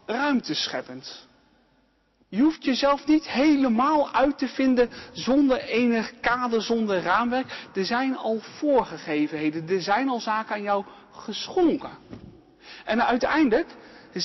ruimtescheppend. 0.05 1.27
Je 2.29 2.41
hoeft 2.41 2.63
jezelf 2.63 3.07
niet 3.07 3.29
helemaal 3.29 4.11
uit 4.11 4.37
te 4.37 4.47
vinden 4.47 4.89
zonder 5.11 5.61
enig 5.61 6.19
kader, 6.19 6.61
zonder 6.61 7.01
raamwerk. 7.01 7.67
Er 7.73 7.85
zijn 7.85 8.17
al 8.17 8.39
voorgegevenheden, 8.39 9.69
er 9.69 9.81
zijn 9.81 10.09
al 10.09 10.19
zaken 10.19 10.55
aan 10.55 10.61
jou 10.61 10.85
geschonken. 11.11 11.97
En 12.85 13.05
uiteindelijk 13.05 13.67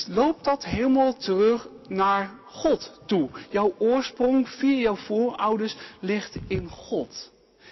loopt 0.07 0.43
dat 0.43 0.65
helemaal 0.65 1.17
terug 1.17 1.67
naar 1.89 2.31
God 2.45 3.01
toe. 3.05 3.29
Jouw 3.49 3.75
oorsprong 3.77 4.49
via 4.49 4.79
jouw 4.79 4.95
voorouders 4.95 5.75
ligt 5.99 6.37
in 6.47 6.69
God. 6.69 7.31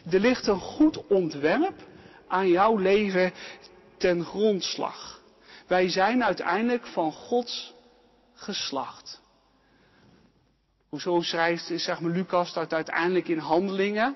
Er 0.09 0.19
ligt 0.19 0.47
een 0.47 0.59
goed 0.59 1.07
ontwerp 1.07 1.85
aan 2.27 2.47
jouw 2.47 2.77
leven 2.77 3.33
ten 3.97 4.23
grondslag. 4.25 5.21
Wij 5.67 5.89
zijn 5.89 6.23
uiteindelijk 6.23 6.87
van 6.87 7.11
Gods 7.11 7.73
geslacht. 8.33 9.21
Hoezo 10.89 11.21
schrijft 11.21 11.71
zeg 11.75 11.99
maar, 11.99 12.11
Lucas 12.11 12.53
dat 12.53 12.73
uiteindelijk 12.73 13.27
in 13.27 13.37
handelingen, 13.37 14.15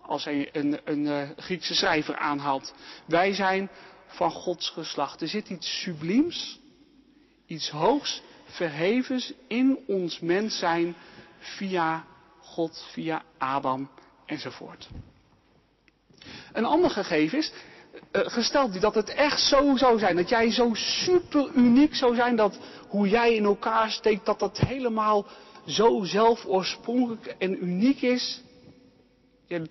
als 0.00 0.24
hij 0.24 0.48
een, 0.52 0.80
een, 0.84 1.06
een 1.06 1.34
Griekse 1.36 1.74
schrijver 1.74 2.16
aanhaalt. 2.16 2.74
Wij 3.06 3.34
zijn 3.34 3.70
van 4.06 4.30
Gods 4.30 4.70
geslacht. 4.70 5.20
Er 5.20 5.28
zit 5.28 5.48
iets 5.48 5.80
subliems, 5.80 6.60
iets 7.46 7.70
hoogs, 7.70 8.22
verhevens 8.52 9.32
in 9.46 9.78
ons 9.86 10.20
mens 10.20 10.58
zijn 10.58 10.94
via 11.38 12.04
God, 12.40 12.84
via 12.92 13.22
Adam 13.38 13.88
enzovoort. 14.26 14.88
Een 16.52 16.64
ander 16.64 16.90
gegeven 16.90 17.38
is, 17.38 17.52
uh, 18.12 18.22
gesteld 18.24 18.80
dat 18.80 18.94
het 18.94 19.08
echt 19.08 19.40
zo 19.40 19.76
zou 19.76 19.98
zijn, 19.98 20.16
dat 20.16 20.28
jij 20.28 20.50
zo 20.50 20.70
super 20.74 21.50
uniek 21.54 21.94
zou 21.94 22.14
zijn, 22.14 22.36
dat 22.36 22.58
hoe 22.88 23.08
jij 23.08 23.34
in 23.34 23.44
elkaar 23.44 23.90
steekt, 23.90 24.26
dat 24.26 24.38
dat 24.38 24.58
helemaal 24.58 25.26
zo 25.66 26.04
zelf 26.04 26.44
oorspronkelijk 26.46 27.34
en 27.38 27.64
uniek 27.64 28.02
is, 28.02 28.42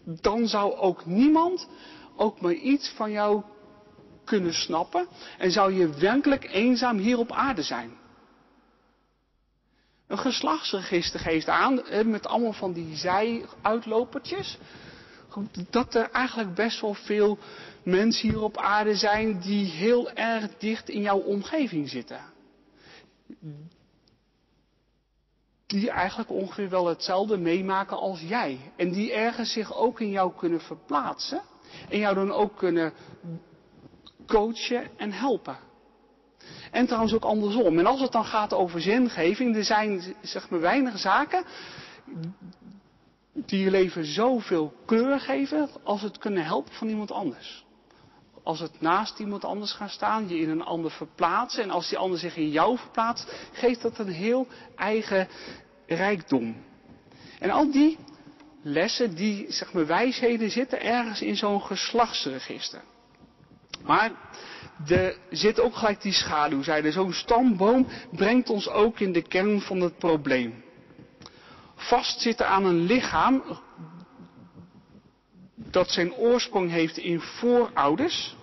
dan 0.06 0.48
zou 0.48 0.76
ook 0.76 1.06
niemand 1.06 1.68
ook 2.16 2.42
maar 2.42 2.54
iets 2.54 2.90
van 2.90 3.12
jou 3.12 3.42
kunnen 4.26 4.54
snappen 4.54 5.08
en 5.38 5.52
zou 5.52 5.74
je 5.74 5.90
werkelijk 5.90 6.54
eenzaam 6.54 6.98
hier 6.98 7.18
op 7.18 7.32
aarde 7.32 7.62
zijn. 7.62 7.92
Een 10.12 10.18
geslachtsregister 10.18 11.20
geeft 11.20 11.48
aan, 11.48 11.82
met 12.06 12.28
allemaal 12.28 12.54
van 12.54 12.74
die 12.74 12.96
zij-uitlopertjes, 12.96 14.58
dat 15.70 15.96
er 15.96 16.10
eigenlijk 16.12 16.54
best 16.54 16.82
wel 16.82 16.94
veel 16.94 17.38
mensen 17.84 18.30
hier 18.30 18.42
op 18.42 18.58
aarde 18.58 18.96
zijn 18.96 19.40
die 19.40 19.66
heel 19.66 20.12
erg 20.12 20.58
dicht 20.58 20.90
in 20.90 21.02
jouw 21.02 21.20
omgeving 21.20 21.90
zitten. 21.90 22.20
Die 25.66 25.90
eigenlijk 25.90 26.30
ongeveer 26.30 26.70
wel 26.70 26.88
hetzelfde 26.88 27.38
meemaken 27.38 27.98
als 27.98 28.22
jij. 28.22 28.60
En 28.76 28.92
die 28.92 29.14
ergens 29.14 29.52
zich 29.52 29.76
ook 29.76 30.00
in 30.00 30.10
jou 30.10 30.32
kunnen 30.38 30.62
verplaatsen. 30.62 31.42
En 31.90 31.98
jou 31.98 32.16
dan 32.16 32.32
ook 32.32 32.58
kunnen 32.58 32.94
coachen 34.28 34.98
en 34.98 35.12
helpen. 35.12 35.58
En 36.72 36.86
trouwens 36.86 37.14
ook 37.14 37.24
andersom. 37.24 37.80
En 37.80 37.86
als 37.86 38.02
het 38.02 38.12
dan 38.12 38.26
gaat 38.26 38.54
over 38.54 38.82
zingeving, 38.82 39.56
er 39.56 39.64
zijn 39.64 40.16
zeg 40.22 40.50
maar 40.50 40.60
weinig 40.60 40.98
zaken 40.98 41.44
die 43.34 43.64
je 43.64 43.72
leven 43.72 44.06
zoveel 44.06 44.74
kleur 44.86 45.20
geven 45.20 45.70
als 45.84 46.02
het 46.02 46.18
kunnen 46.18 46.46
helpen 46.46 46.74
van 46.74 46.88
iemand 46.88 47.12
anders. 47.12 47.66
als 48.44 48.60
het 48.60 48.82
naast 48.82 49.20
iemand 49.20 49.46
anders 49.46 49.72
gaan 49.72 49.90
staan, 49.90 50.30
je 50.30 50.40
in 50.40 50.50
een 50.50 50.64
ander 50.64 50.92
verplaatsen. 50.92 51.64
En 51.64 51.70
als 51.70 51.90
die 51.90 51.98
ander 51.98 52.20
zich 52.20 52.36
in 52.36 52.50
jou 52.50 52.78
verplaatst, 52.78 53.34
geeft 53.52 53.82
dat 53.82 53.98
een 53.98 54.12
heel 54.12 54.48
eigen 54.76 55.28
rijkdom. 55.88 56.56
En 57.40 57.50
al 57.50 57.72
die 57.72 57.98
lessen, 58.62 59.16
die 59.16 59.52
zeg 59.52 59.74
maar, 59.74 59.86
wijsheden 59.86 60.52
zitten 60.52 60.82
ergens 60.82 61.22
in 61.22 61.36
zo'n 61.36 61.62
geslachtsregister. 61.62 62.82
Maar 63.84 64.12
er 64.88 65.18
zit 65.30 65.60
ook 65.60 65.76
gelijk 65.76 66.02
die 66.02 66.14
schaduwzijde. 66.14 66.92
Zo'n 66.92 67.14
stamboom 67.14 67.88
brengt 68.12 68.50
ons 68.50 68.70
ook 68.70 69.00
in 69.00 69.12
de 69.12 69.22
kern 69.22 69.62
van 69.62 69.82
het 69.82 69.98
probleem. 69.98 70.64
Vastzitten 71.76 72.48
aan 72.48 72.66
een 72.66 72.82
lichaam 72.86 73.44
dat 75.56 75.92
zijn 75.92 76.14
oorsprong 76.14 76.70
heeft 76.70 76.98
in 76.98 77.20
voorouders, 77.22 78.36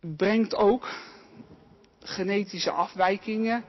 brengt 0.00 0.54
ook 0.54 0.88
genetische 2.00 2.70
afwijkingen 2.70 3.64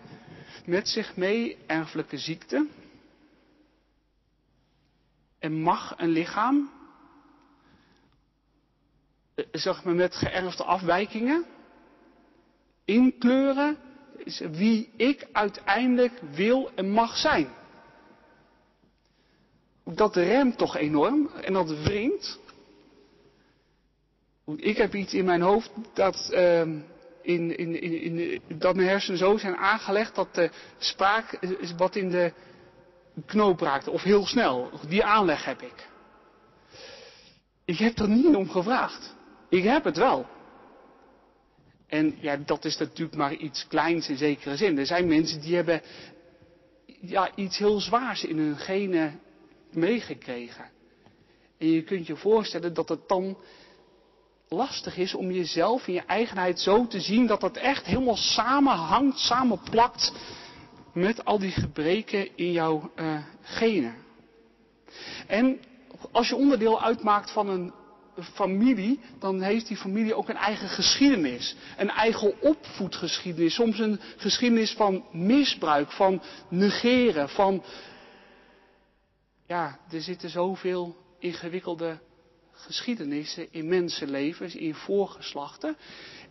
met 0.66 0.88
zich 0.88 1.16
mee, 1.16 1.58
erfelijke 1.68 2.18
ziekte. 2.18 2.68
En 5.40 5.62
mag 5.62 5.94
een 5.98 6.10
lichaam, 6.10 6.72
zeg 9.52 9.84
maar 9.84 9.96
met 9.96 10.16
geërfde 10.16 10.64
afwijkingen, 10.64 11.46
inkleuren 12.86 13.78
wie 14.52 14.90
ik 14.96 15.28
uiteindelijk 15.32 16.22
wil 16.32 16.72
en 16.76 16.90
mag 16.90 17.18
zijn 17.18 17.48
dat 19.84 20.16
remt 20.16 20.58
toch 20.58 20.78
enorm 20.78 21.30
en 21.42 21.54
dat 21.54 21.80
wringt. 21.84 22.40
Ik 24.56 24.78
heb 24.78 24.96
iets 24.96 25.14
in 25.14 25.26
mijn 25.26 25.42
hoofd 25.42 25.72
dat, 25.94 26.30
uh, 26.34 26.60
in, 27.22 27.58
in, 27.58 27.82
in, 27.82 28.42
dat 28.58 28.76
mijn 28.76 28.88
hersenen 28.88 29.18
zo 29.18 29.38
zijn 29.38 29.58
aangelegd 29.58 30.16
dat 30.16 30.36
de 30.36 30.50
spraak 30.78 31.40
wat 31.78 31.96
in 31.96 32.10
de 32.10 32.34
knoop 33.26 33.60
raakte. 33.60 33.92
Of 33.92 34.04
heel 34.04 34.26
snel. 34.26 34.70
Die 34.88 35.04
aanleg 35.04 35.46
heb 35.46 35.62
ik. 35.62 35.88
Ik 37.66 37.78
heb 37.78 38.00
er 38.00 38.10
niet 38.10 38.36
om 38.36 38.50
gevraagd. 38.50 39.16
Ik 39.54 39.64
heb 39.64 39.84
het 39.84 39.98
wel. 39.98 40.26
En 41.88 42.18
ja, 42.20 42.38
dat 42.38 42.66
is 42.66 42.78
natuurlijk 42.78 43.18
maar 43.18 43.34
iets 43.34 43.68
kleins 43.68 44.10
in 44.10 44.18
zekere 44.18 44.56
zin. 44.56 44.78
Er 44.78 44.86
zijn 44.86 45.08
mensen 45.08 45.42
die 45.42 45.56
hebben 45.56 45.82
ja, 47.02 47.36
iets 47.36 47.58
heel 47.58 47.80
zwaars 47.80 48.24
in 48.24 48.38
hun 48.38 48.58
genen 48.58 49.20
meegekregen. 49.72 50.70
En 51.58 51.68
je 51.68 51.84
kunt 51.84 52.08
je 52.08 52.16
voorstellen 52.16 52.74
dat 52.74 52.90
het 52.90 53.08
dan 53.08 53.38
lastig 54.50 54.98
is 54.98 55.14
om 55.14 55.32
jezelf 55.32 55.88
in 55.88 55.94
je 55.94 56.06
eigenheid 56.06 56.60
zo 56.60 56.88
te 56.88 57.00
zien 57.00 57.28
dat 57.28 57.42
het 57.42 57.58
echt 57.58 57.86
helemaal 57.86 58.16
samenhangt, 58.16 59.20
samenplakt 59.20 60.12
met 60.94 61.26
al 61.26 61.40
die 61.40 61.52
gebreken 61.52 62.38
in 62.38 62.52
jouw 62.52 62.92
uh, 62.96 63.18
genen. 63.42 63.96
En 65.28 65.60
als 66.12 66.30
je 66.30 66.36
onderdeel 66.36 66.82
uitmaakt 66.82 67.32
van 67.32 67.50
een 67.50 67.74
familie, 68.20 69.00
dan 69.20 69.42
heeft 69.42 69.68
die 69.68 69.78
familie 69.78 70.16
ook 70.16 70.30
een 70.30 70.36
eigen 70.36 70.70
geschiedenis. 70.70 71.56
Een 71.78 71.90
eigen 71.90 72.42
opvoedgeschiedenis. 72.42 73.54
Soms 73.54 73.80
een 73.80 74.00
geschiedenis 74.18 74.72
van 74.72 75.04
misbruik, 75.12 75.92
van 75.92 76.22
negeren, 76.50 77.30
van 77.30 77.64
ja, 79.48 79.80
er 79.92 80.02
zitten 80.02 80.30
zoveel 80.30 80.96
ingewikkelde 81.20 82.00
geschiedenissen 82.52 83.48
in 83.52 83.68
mensenlevens, 83.68 84.56
in 84.56 84.76
voorgeslachten. 84.76 85.78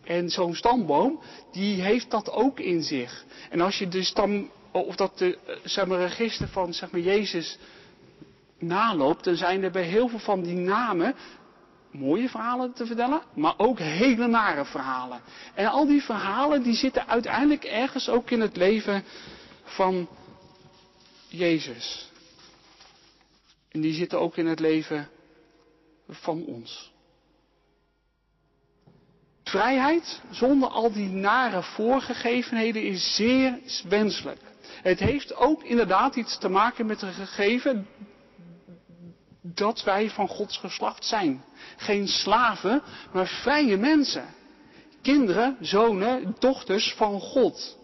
En 0.03 0.29
zo'n 0.29 0.55
stamboom, 0.55 1.21
die 1.51 1.81
heeft 1.81 2.11
dat 2.11 2.31
ook 2.31 2.59
in 2.59 2.83
zich. 2.83 3.25
En 3.49 3.61
als 3.61 3.77
je 3.77 3.87
de 3.87 4.03
stam, 4.03 4.51
of 4.71 4.95
dat 4.95 5.17
de, 5.17 5.37
eh, 5.45 5.55
zeg 5.63 5.85
maar, 5.85 5.99
register 5.99 6.47
van 6.47 6.73
zeg 6.73 6.91
maar, 6.91 7.01
Jezus 7.01 7.57
naloopt, 8.59 9.23
dan 9.23 9.35
zijn 9.35 9.63
er 9.63 9.71
bij 9.71 9.83
heel 9.83 10.07
veel 10.07 10.19
van 10.19 10.41
die 10.41 10.55
namen 10.55 11.15
mooie 11.93 12.29
verhalen 12.29 12.73
te 12.73 12.85
vertellen, 12.85 13.21
maar 13.33 13.53
ook 13.57 13.79
hele 13.79 14.27
nare 14.27 14.65
verhalen. 14.65 15.21
En 15.53 15.65
al 15.65 15.87
die 15.87 16.01
verhalen 16.01 16.63
die 16.63 16.75
zitten 16.75 17.07
uiteindelijk 17.07 17.63
ergens 17.63 18.09
ook 18.09 18.29
in 18.29 18.41
het 18.41 18.57
leven 18.57 19.03
van 19.63 20.07
Jezus. 21.27 22.11
En 23.71 23.81
die 23.81 23.93
zitten 23.93 24.19
ook 24.19 24.37
in 24.37 24.45
het 24.45 24.59
leven 24.59 25.09
van 26.09 26.45
ons. 26.45 26.91
Vrijheid 29.43 30.21
zonder 30.31 30.69
al 30.69 30.91
die 30.91 31.09
nare 31.09 31.63
voorgegevenheden 31.63 32.83
is 32.83 33.15
zeer 33.15 33.59
wenselijk. 33.87 34.39
Het 34.81 34.99
heeft 34.99 35.35
ook 35.35 35.63
inderdaad 35.63 36.15
iets 36.15 36.37
te 36.37 36.49
maken 36.49 36.85
met 36.85 37.01
een 37.01 37.13
gegeven 37.13 37.87
dat 39.43 39.83
wij 39.83 40.09
van 40.09 40.27
Gods 40.27 40.57
geslacht 40.57 41.05
zijn. 41.05 41.43
Geen 41.77 42.07
slaven, 42.07 42.81
maar 43.13 43.27
vrije 43.27 43.77
mensen. 43.77 44.25
Kinderen, 45.01 45.57
zonen, 45.59 46.35
dochters 46.39 46.93
van 46.93 47.19
God. 47.19 47.77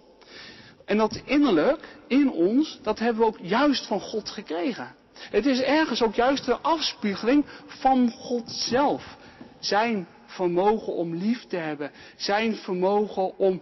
En 0.85 0.97
dat 0.97 1.21
innerlijk, 1.25 1.97
in 2.07 2.31
ons, 2.31 2.79
dat 2.81 2.99
hebben 2.99 3.21
we 3.21 3.27
ook 3.27 3.39
juist 3.41 3.85
van 3.85 4.01
God 4.01 4.29
gekregen. 4.29 4.95
Het 5.13 5.45
is 5.45 5.61
ergens 5.61 6.01
ook 6.01 6.15
juist 6.15 6.45
de 6.45 6.57
afspiegeling 6.57 7.45
van 7.65 8.11
God 8.11 8.51
zelf. 8.51 9.17
Zijn 9.59 10.07
vermogen 10.25 10.93
om 10.93 11.15
lief 11.15 11.45
te 11.45 11.57
hebben. 11.57 11.91
Zijn 12.15 12.55
vermogen 12.55 13.37
om 13.37 13.61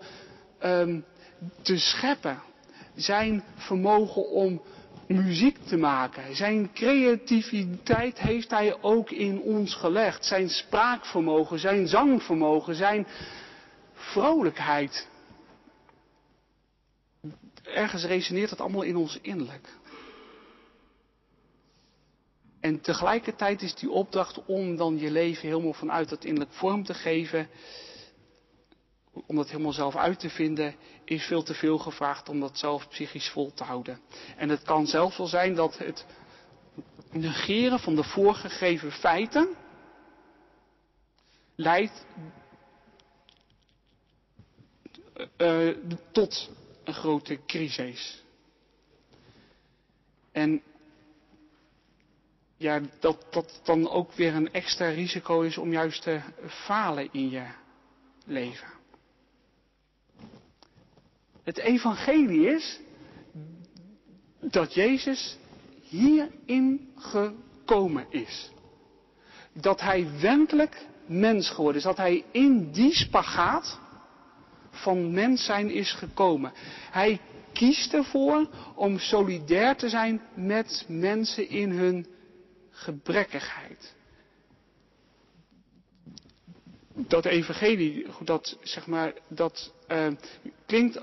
um, 0.64 1.06
te 1.62 1.78
scheppen. 1.78 2.42
Zijn 2.96 3.44
vermogen 3.56 4.30
om 4.30 4.62
muziek 5.08 5.58
te 5.58 5.78
maken. 5.78 6.36
Zijn 6.36 6.74
creativiteit 6.74 8.20
heeft 8.20 8.50
hij 8.50 8.82
ook 8.82 9.12
in 9.12 9.42
ons 9.42 9.76
gelegd. 9.76 10.26
Zijn 10.26 10.50
spraakvermogen, 10.50 11.60
zijn 11.60 11.88
zangvermogen, 11.88 12.76
zijn 12.76 13.08
vrolijkheid. 13.94 15.08
Ergens 17.64 18.06
resoneert 18.06 18.50
het 18.50 18.62
allemaal 18.62 18.82
in 18.82 18.96
ons 18.96 19.20
innerlijk. 19.22 19.68
En 22.60 22.82
tegelijkertijd 22.82 23.62
is 23.62 23.76
die 23.76 23.90
opdracht 23.90 24.46
om 24.46 24.76
dan 24.76 25.00
je 25.00 25.12
leven 25.12 25.48
helemaal 25.48 25.74
vanuit 25.74 26.10
dat 26.10 26.24
innerlijk 26.24 26.54
vorm 26.54 26.84
te 26.84 26.94
geven, 26.94 27.50
om 29.26 29.36
dat 29.36 29.50
helemaal 29.50 29.72
zelf 29.72 29.96
uit 29.96 30.20
te 30.20 30.30
vinden, 30.30 30.76
is 31.04 31.26
veel 31.26 31.44
te 31.44 31.54
veel 31.54 31.78
gevraagd 31.78 32.30
om 32.30 32.40
dat 32.40 32.58
zelf 32.58 32.88
psychisch 32.88 33.30
vol 33.30 33.54
te 33.54 33.64
houden. 33.64 34.00
En 34.36 34.50
het 34.50 34.64
kan 34.64 34.88
zelfs 34.88 35.18
wel 35.18 35.28
zijn 35.28 35.56
dat 35.56 35.78
het 35.78 36.06
negeren 37.12 37.80
van 37.80 37.96
de 37.96 38.04
voorgegeven 38.04 38.92
feiten 38.92 39.56
leidt 41.56 42.06
uh, 45.38 45.76
tot 46.12 46.50
een 46.84 46.94
grote 46.94 47.40
crisis. 47.46 48.24
En 50.32 50.62
ja, 52.58 52.82
dat 53.00 53.28
dat 53.30 53.62
dan 53.64 53.90
ook 53.90 54.14
weer 54.14 54.36
een 54.36 54.54
extra 54.54 54.90
risico 54.90 55.42
is 55.42 55.58
om 55.58 55.72
juist 55.72 56.02
te 56.02 56.22
falen 56.48 57.10
in 57.12 57.30
je 57.30 57.46
leven. 58.26 58.77
Het 61.48 61.58
evangelie 61.58 62.48
is 62.48 62.80
dat 64.42 64.74
Jezus 64.74 65.38
hierin 65.82 66.90
gekomen 66.96 68.06
is. 68.10 68.52
Dat 69.54 69.82
hij 69.82 70.08
werkelijk 70.20 70.86
mens 71.06 71.50
geworden 71.50 71.78
is. 71.78 71.84
Dat 71.84 71.98
hij 71.98 72.24
in 72.32 72.72
die 72.72 72.94
spagaat 72.94 73.80
van 74.72 75.12
mens 75.14 75.46
zijn 75.46 75.70
is 75.70 75.92
gekomen. 75.92 76.52
Hij 76.92 77.20
kiest 77.54 77.94
ervoor 77.94 78.50
om 78.76 79.00
solidair 79.00 79.76
te 79.76 79.90
zijn 79.90 80.22
met 80.36 80.86
mensen 80.88 81.50
in 81.50 81.72
hun 81.72 82.08
gebrekkigheid. 82.70 83.96
Dat 86.94 87.26
evangelie, 87.26 88.06
dat, 88.24 88.58
zeg 88.62 88.88
maar, 88.88 89.14
dat 89.28 89.74
uh, 89.92 90.08
klinkt 90.66 91.00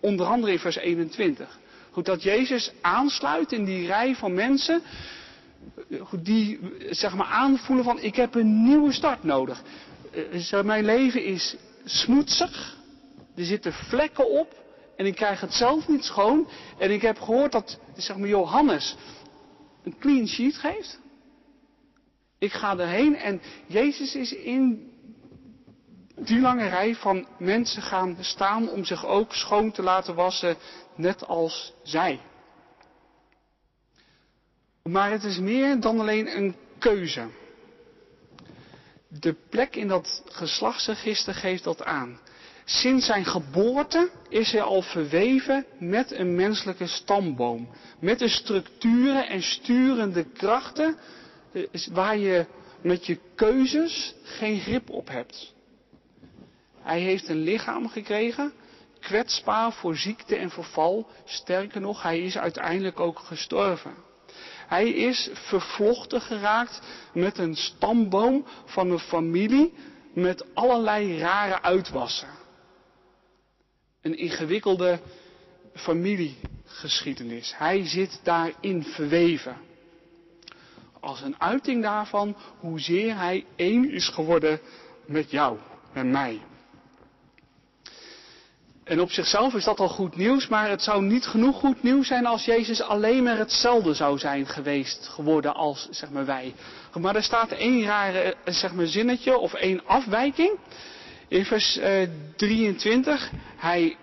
onder 0.00 0.26
andere 0.26 0.52
in 0.52 0.58
vers 0.58 0.76
21. 0.76 1.58
Goed, 1.90 2.04
dat 2.04 2.22
Jezus 2.22 2.72
aansluit 2.80 3.52
in 3.52 3.64
die 3.64 3.86
rij 3.86 4.14
van 4.14 4.34
mensen 4.34 4.82
die 6.22 6.58
zeg 6.90 7.14
maar 7.14 7.26
aanvoelen 7.26 7.84
van 7.84 8.00
ik 8.00 8.16
heb 8.16 8.34
een 8.34 8.62
nieuwe 8.62 8.92
start 8.92 9.22
nodig. 9.22 9.62
Uh, 10.52 10.62
mijn 10.62 10.84
leven 10.84 11.24
is 11.24 11.56
smoetsig, 11.84 12.76
er 13.34 13.44
zitten 13.44 13.72
vlekken 13.72 14.30
op 14.30 14.54
en 14.96 15.06
ik 15.06 15.14
krijg 15.14 15.40
het 15.40 15.54
zelf 15.54 15.88
niet 15.88 16.04
schoon. 16.04 16.48
En 16.78 16.90
ik 16.90 17.02
heb 17.02 17.20
gehoord 17.20 17.52
dat 17.52 17.78
zeg 17.96 18.16
maar, 18.16 18.28
Johannes 18.28 18.96
een 19.84 19.98
clean 19.98 20.28
sheet 20.28 20.56
geeft. 20.56 21.00
Ik 22.38 22.52
ga 22.52 22.78
erheen 22.78 23.16
en 23.16 23.40
Jezus 23.66 24.14
is 24.14 24.32
in 24.32 24.89
die 26.24 26.40
lange 26.40 26.68
rij 26.68 26.94
van 26.94 27.26
mensen 27.38 27.82
gaan 27.82 28.16
staan 28.20 28.68
om 28.68 28.84
zich 28.84 29.06
ook 29.06 29.34
schoon 29.34 29.70
te 29.70 29.82
laten 29.82 30.14
wassen, 30.14 30.56
net 30.94 31.26
als 31.26 31.72
zij. 31.82 32.20
Maar 34.82 35.10
het 35.10 35.24
is 35.24 35.38
meer 35.38 35.80
dan 35.80 36.00
alleen 36.00 36.36
een 36.36 36.56
keuze. 36.78 37.28
De 39.08 39.34
plek 39.48 39.76
in 39.76 39.88
dat 39.88 40.22
geslachtsregister 40.26 41.34
geeft 41.34 41.64
dat 41.64 41.84
aan. 41.84 42.20
Sinds 42.64 43.06
zijn 43.06 43.24
geboorte 43.24 44.10
is 44.28 44.52
hij 44.52 44.62
al 44.62 44.82
verweven 44.82 45.66
met 45.78 46.10
een 46.10 46.34
menselijke 46.34 46.86
stamboom. 46.86 47.68
Met 48.00 48.18
de 48.18 48.28
structuren 48.28 49.28
en 49.28 49.42
sturende 49.42 50.24
krachten 50.24 50.96
eh, 51.52 51.66
waar 51.92 52.16
je 52.16 52.46
met 52.82 53.06
je 53.06 53.18
keuzes 53.34 54.14
geen 54.22 54.60
grip 54.60 54.90
op 54.90 55.08
hebt. 55.08 55.52
Hij 56.82 57.00
heeft 57.00 57.28
een 57.28 57.42
lichaam 57.42 57.88
gekregen, 57.88 58.52
kwetsbaar 59.00 59.72
voor 59.72 59.96
ziekte 59.96 60.36
en 60.36 60.50
verval. 60.50 61.08
Sterker 61.24 61.80
nog, 61.80 62.02
hij 62.02 62.20
is 62.20 62.38
uiteindelijk 62.38 63.00
ook 63.00 63.18
gestorven. 63.18 63.94
Hij 64.66 64.88
is 64.88 65.30
vervlochten 65.32 66.20
geraakt 66.20 66.80
met 67.12 67.38
een 67.38 67.56
stamboom 67.56 68.46
van 68.64 68.90
een 68.90 68.98
familie 68.98 69.72
met 70.14 70.54
allerlei 70.54 71.18
rare 71.18 71.62
uitwassen. 71.62 72.28
Een 74.02 74.16
ingewikkelde 74.18 75.00
familiegeschiedenis. 75.74 77.54
Hij 77.56 77.86
zit 77.86 78.20
daarin 78.22 78.84
verweven. 78.84 79.56
Als 81.00 81.20
een 81.20 81.40
uiting 81.40 81.82
daarvan 81.82 82.36
hoezeer 82.58 83.16
hij 83.16 83.44
één 83.56 83.90
is 83.90 84.08
geworden 84.08 84.60
met 85.06 85.30
jou 85.30 85.58
en 85.92 86.10
mij. 86.10 86.40
En 88.90 89.00
op 89.00 89.12
zichzelf 89.12 89.54
is 89.54 89.64
dat 89.64 89.80
al 89.80 89.88
goed 89.88 90.16
nieuws, 90.16 90.48
maar 90.48 90.68
het 90.68 90.82
zou 90.82 91.02
niet 91.02 91.26
genoeg 91.26 91.58
goed 91.58 91.82
nieuws 91.82 92.06
zijn 92.06 92.26
als 92.26 92.44
Jezus 92.44 92.82
alleen 92.82 93.22
maar 93.22 93.38
hetzelfde 93.38 93.94
zou 93.94 94.18
zijn 94.18 94.46
geweest, 94.46 95.08
geworden 95.08 95.54
als 95.54 95.88
zeg 95.90 96.10
maar, 96.10 96.24
wij. 96.24 96.54
Maar 97.00 97.16
er 97.16 97.22
staat 97.22 97.50
één 97.50 97.84
rare 97.84 98.36
eh, 98.44 98.54
zeg 98.54 98.72
maar, 98.72 98.86
zinnetje 98.86 99.38
of 99.38 99.54
één 99.54 99.86
afwijking. 99.86 100.58
In 101.28 101.44
vers 101.44 101.76
eh, 101.76 102.08
23, 102.36 103.30
hij 103.56 103.96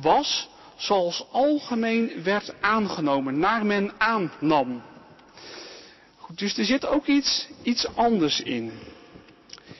was 0.00 0.48
zoals 0.76 1.26
algemeen 1.30 2.22
werd 2.22 2.54
aangenomen, 2.60 3.38
naar 3.38 3.66
men 3.66 3.92
aannam. 3.98 4.82
Goed, 6.16 6.38
dus 6.38 6.58
er 6.58 6.64
zit 6.64 6.86
ook 6.86 7.06
iets, 7.06 7.48
iets 7.62 7.96
anders 7.96 8.40
in. 8.40 8.72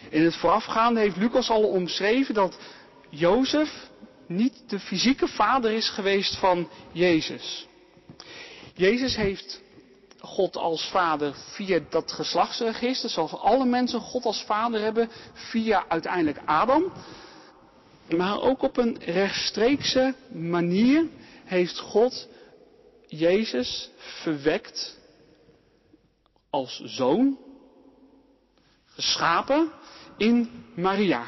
In 0.09 0.25
het 0.25 0.37
voorafgaande 0.37 1.01
heeft 1.01 1.17
Lucas 1.17 1.51
al 1.51 1.63
omschreven 1.63 2.35
dat 2.35 2.59
Jozef 3.09 3.93
niet 4.27 4.63
de 4.67 4.79
fysieke 4.79 5.29
vader 5.29 5.73
is 5.73 5.89
geweest 5.89 6.37
van 6.37 6.69
Jezus. 6.93 7.67
Jezus 8.75 9.17
heeft 9.17 9.63
God 10.21 10.57
als 10.57 10.89
vader 10.91 11.35
via 11.35 11.81
dat 11.91 12.13
geslachtsregister, 12.13 13.11
zoals 13.11 13.33
alle 13.33 13.65
mensen 13.65 14.01
God 14.01 14.25
als 14.25 14.43
vader 14.43 14.81
hebben, 14.81 15.11
via 15.33 15.85
uiteindelijk 15.89 16.39
Adam. 16.45 16.93
Maar 18.17 18.41
ook 18.41 18.63
op 18.63 18.77
een 18.77 18.99
rechtstreekse 18.99 20.15
manier 20.33 21.07
heeft 21.45 21.79
God 21.79 22.29
Jezus 23.07 23.91
verwekt 23.97 24.99
als 26.51 26.83
zoon, 26.85 27.39
geschapen 28.87 29.73
in 30.17 30.65
Maria. 30.75 31.25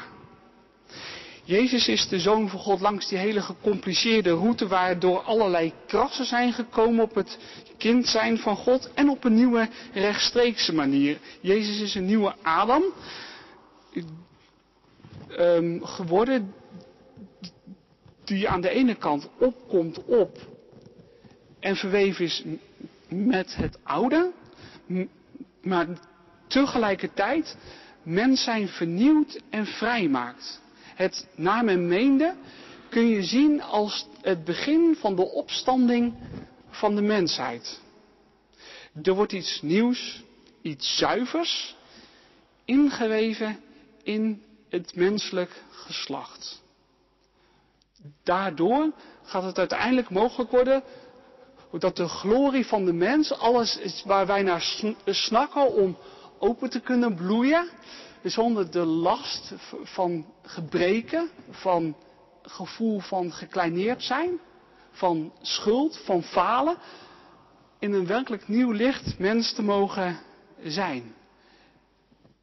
Jezus 1.47 1.87
is 1.87 2.07
de 2.07 2.19
zoon 2.19 2.49
van 2.49 2.59
God 2.59 2.79
langs 2.81 3.07
die 3.07 3.17
hele 3.17 3.41
gecompliceerde 3.41 4.33
route 4.33 4.67
waardoor 4.67 5.21
allerlei 5.21 5.73
krassen 5.85 6.25
zijn 6.25 6.53
gekomen 6.53 7.03
op 7.03 7.15
het 7.15 7.37
kind 7.77 8.07
zijn 8.07 8.37
van 8.37 8.55
God 8.55 8.91
en 8.93 9.09
op 9.09 9.23
een 9.23 9.33
nieuwe 9.33 9.69
rechtstreekse 9.93 10.73
manier. 10.73 11.17
Jezus 11.41 11.79
is 11.79 11.95
een 11.95 12.05
nieuwe 12.05 12.35
Adam 12.41 12.83
um, 15.39 15.85
geworden 15.85 16.53
die 18.23 18.49
aan 18.49 18.61
de 18.61 18.69
ene 18.69 18.95
kant 18.95 19.29
opkomt 19.37 20.05
op 20.05 20.37
en 21.59 21.75
verweven 21.75 22.25
is 22.25 22.43
met 23.09 23.55
het 23.55 23.77
oude, 23.83 24.31
maar 25.61 25.87
tegelijkertijd 26.47 27.57
mens 28.03 28.43
zijn 28.43 28.67
vernieuwd 28.67 29.41
en 29.49 29.65
vrij 29.65 30.07
maakt 30.07 30.65
het 30.97 31.27
naar 31.35 31.63
men 31.63 31.87
meende, 31.87 32.35
kun 32.89 33.07
je 33.07 33.23
zien 33.23 33.61
als 33.61 34.07
het 34.21 34.43
begin 34.43 34.95
van 34.99 35.15
de 35.15 35.31
opstanding 35.31 36.13
van 36.69 36.95
de 36.95 37.01
mensheid. 37.01 37.79
Er 39.03 39.13
wordt 39.13 39.31
iets 39.31 39.61
nieuws, 39.61 40.23
iets 40.61 40.97
zuivers, 40.97 41.75
ingeweven 42.65 43.59
in 44.03 44.43
het 44.69 44.95
menselijk 44.95 45.63
geslacht. 45.69 46.61
Daardoor 48.23 48.91
gaat 49.23 49.43
het 49.43 49.57
uiteindelijk 49.57 50.09
mogelijk 50.09 50.51
worden 50.51 50.83
dat 51.79 51.95
de 51.95 52.07
glorie 52.07 52.65
van 52.65 52.85
de 52.85 52.93
mens, 52.93 53.33
alles 53.33 53.77
is 53.77 54.03
waar 54.05 54.25
wij 54.25 54.41
naar 54.41 54.79
snakken 55.05 55.73
om 55.73 55.97
open 56.39 56.69
te 56.69 56.79
kunnen 56.79 57.15
bloeien, 57.15 57.69
zonder 58.29 58.71
de 58.71 58.85
last 58.85 59.53
van 59.83 60.25
gebreken, 60.41 61.29
van 61.49 61.95
gevoel 62.41 62.99
van 62.99 63.31
gekleineerd 63.31 64.03
zijn, 64.03 64.39
van 64.91 65.33
schuld, 65.41 65.97
van 65.97 66.23
falen, 66.23 66.77
in 67.79 67.93
een 67.93 68.07
werkelijk 68.07 68.47
nieuw 68.47 68.71
licht 68.71 69.19
mens 69.19 69.53
te 69.53 69.61
mogen 69.61 70.19
zijn. 70.63 71.15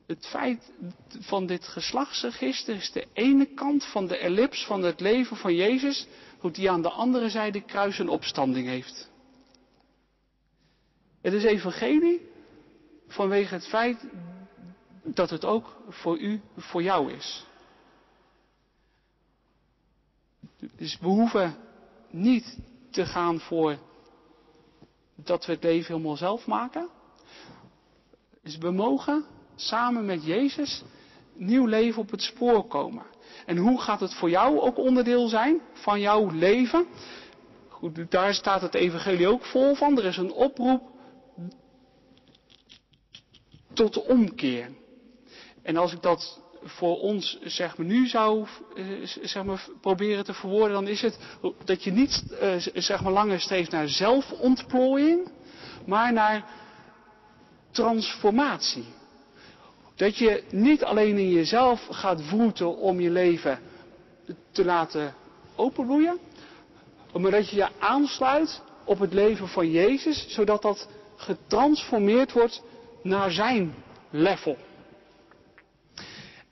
Het 0.07 0.27
feit 0.27 0.73
van 1.21 1.47
dit 1.47 1.67
geslachtsregister 1.67 2.75
is 2.75 2.93
de 2.93 3.07
ene 3.13 3.47
kant 3.47 3.85
van 3.85 4.07
de 4.07 4.17
ellips 4.17 4.67
van 4.67 4.83
het 4.83 5.01
leven 5.01 5.37
van 5.37 5.55
Jezus, 5.55 6.07
hoe 6.39 6.51
die 6.51 6.71
aan 6.71 6.83
de 6.83 6.91
andere 6.91 7.29
zijde 7.29 7.61
kruis 7.61 7.99
en 7.99 8.09
opstanding 8.09 8.67
heeft. 8.67 9.11
Het 11.23 11.33
is 11.33 11.45
evangelie 11.45 12.21
vanwege 13.09 13.55
het 13.55 13.67
feit 13.67 14.07
dat 15.05 15.31
het 15.31 15.45
ook 15.45 15.77
voor 15.89 16.19
u, 16.19 16.41
voor 16.57 16.83
jou 16.83 17.13
is. 17.13 17.47
Dus 20.77 20.99
we 21.01 21.07
hoeven 21.07 21.57
niet 22.11 22.59
te 22.91 23.07
gaan 23.07 23.41
voor 23.41 23.79
dat 25.15 25.47
we 25.47 25.53
het 25.53 25.63
leven 25.63 25.93
helemaal 25.93 26.17
zelf 26.17 26.47
maken. 26.47 26.89
Dus 28.43 28.59
we 28.59 28.71
mogen 28.71 29.25
samen 29.55 30.05
met 30.05 30.25
Jezus 30.25 30.83
nieuw 31.33 31.67
leven 31.67 32.03
op 32.03 32.11
het 32.11 32.23
spoor 32.23 32.67
komen. 32.67 33.05
En 33.47 33.57
hoe 33.57 33.81
gaat 33.81 34.01
het 34.01 34.15
voor 34.15 34.31
jou 34.31 34.59
ook 34.61 34.79
onderdeel 34.79 35.29
zijn 35.29 35.61
van 35.73 36.01
jouw 36.01 36.31
leven? 36.31 36.87
Goed, 37.69 38.11
daar 38.11 38.35
staat 38.35 38.61
het 38.61 38.75
evangelie 38.75 39.29
ook 39.29 39.45
vol 39.45 39.75
van. 39.75 39.99
Er 39.99 40.05
is 40.05 40.17
een 40.17 40.33
oproep 40.33 40.83
tot 43.73 44.07
omkeer. 44.07 44.71
En 45.65 45.77
als 45.77 45.93
ik 45.93 46.03
dat 46.03 46.41
voor 46.65 47.01
ons 47.01 47.39
zeg 47.43 47.77
maar, 47.77 47.87
nu 47.87 48.07
zou 48.07 48.47
eh, 48.77 48.85
zeg 49.23 49.45
maar, 49.45 49.67
proberen 49.81 50.25
te 50.25 50.35
verwoorden, 50.35 50.73
dan 50.73 50.89
is 50.89 51.03
het 51.03 51.19
dat 51.65 51.85
je 51.85 51.93
niet 51.93 52.25
eh, 52.41 52.55
zeg 52.75 53.03
maar, 53.03 53.13
langer 53.13 53.41
streeft 53.41 53.71
naar 53.71 53.89
zelfontplooiing, 53.89 55.31
maar 55.87 56.13
naar 56.13 56.45
transformatie. 57.71 58.85
Dat 59.97 60.17
je 60.17 60.45
niet 60.51 60.85
alleen 60.85 61.19
in 61.19 61.31
jezelf 61.31 61.87
gaat 61.91 62.23
vroeten 62.23 62.77
om 62.77 63.01
je 63.01 63.11
leven 63.11 63.59
te 64.53 64.65
laten 64.65 65.15
openbloeien, 65.57 66.19
maar 67.13 67.31
dat 67.31 67.51
je 67.51 67.57
je 67.57 67.69
aansluit 67.79 68.63
op 68.85 68.99
het 68.99 69.13
leven 69.13 69.49
van 69.49 69.71
Jezus, 69.71 70.27
zodat 70.29 70.63
dat 70.63 70.89
getransformeerd 71.17 72.33
wordt 72.33 72.63
naar 73.03 73.31
zijn 73.31 73.75
level. 74.11 74.57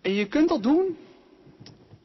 En 0.03 0.13
je 0.15 0.27
kunt 0.27 0.49
dat 0.49 0.63
doen, 0.63 0.97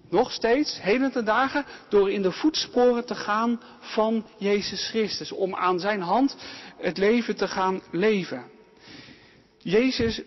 nog 0.09 0.31
steeds, 0.31 0.81
heden 0.81 1.11
ten 1.11 1.25
dagen, 1.25 1.65
door 1.89 2.11
in 2.11 2.21
de 2.21 2.31
voetsporen 2.31 3.05
te 3.05 3.15
gaan 3.15 3.61
van 3.79 4.25
Jezus 4.37 4.89
Christus. 4.89 5.31
Om 5.31 5.55
aan 5.55 5.79
zijn 5.79 6.01
hand 6.01 6.35
het 6.77 6.97
leven 6.97 7.35
te 7.35 7.47
gaan 7.47 7.81
leven. 7.91 8.43
Jezus 9.57 10.21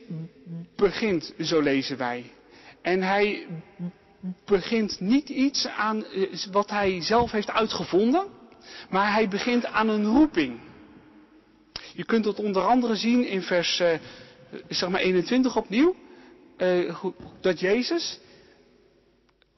begint, 0.76 1.34
zo 1.40 1.60
lezen 1.60 1.96
wij. 1.96 2.32
En 2.82 3.02
hij 3.02 3.46
begint 4.44 5.00
niet 5.00 5.28
iets 5.28 5.66
aan 5.66 6.04
eh, 6.04 6.32
wat 6.52 6.70
hij 6.70 7.02
zelf 7.02 7.30
heeft 7.30 7.50
uitgevonden, 7.50 8.26
maar 8.90 9.12
hij 9.12 9.28
begint 9.28 9.66
aan 9.66 9.88
een 9.88 10.06
roeping. 10.06 10.60
Je 11.94 12.04
kunt 12.04 12.24
het 12.24 12.38
onder 12.38 12.62
andere 12.62 12.96
zien 12.96 13.26
in 13.26 13.42
vers 13.42 13.80
eh, 13.80 13.98
zeg 14.68 14.88
maar 14.88 15.00
21 15.00 15.56
opnieuw. 15.56 15.94
Eh, 16.60 17.04
dat 17.40 17.60
Jezus 17.60 18.20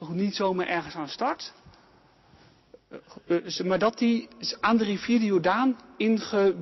niet 0.08 0.34
zomaar 0.34 0.66
ergens 0.66 0.94
aan 0.94 1.08
start. 1.08 1.52
Maar 3.64 3.78
dat 3.78 3.98
hij 3.98 4.28
aan 4.60 4.76
de 4.76 4.84
rivier 4.84 5.18
de 5.18 5.24
Jordaan 5.24 5.76
ingebed 5.96 6.52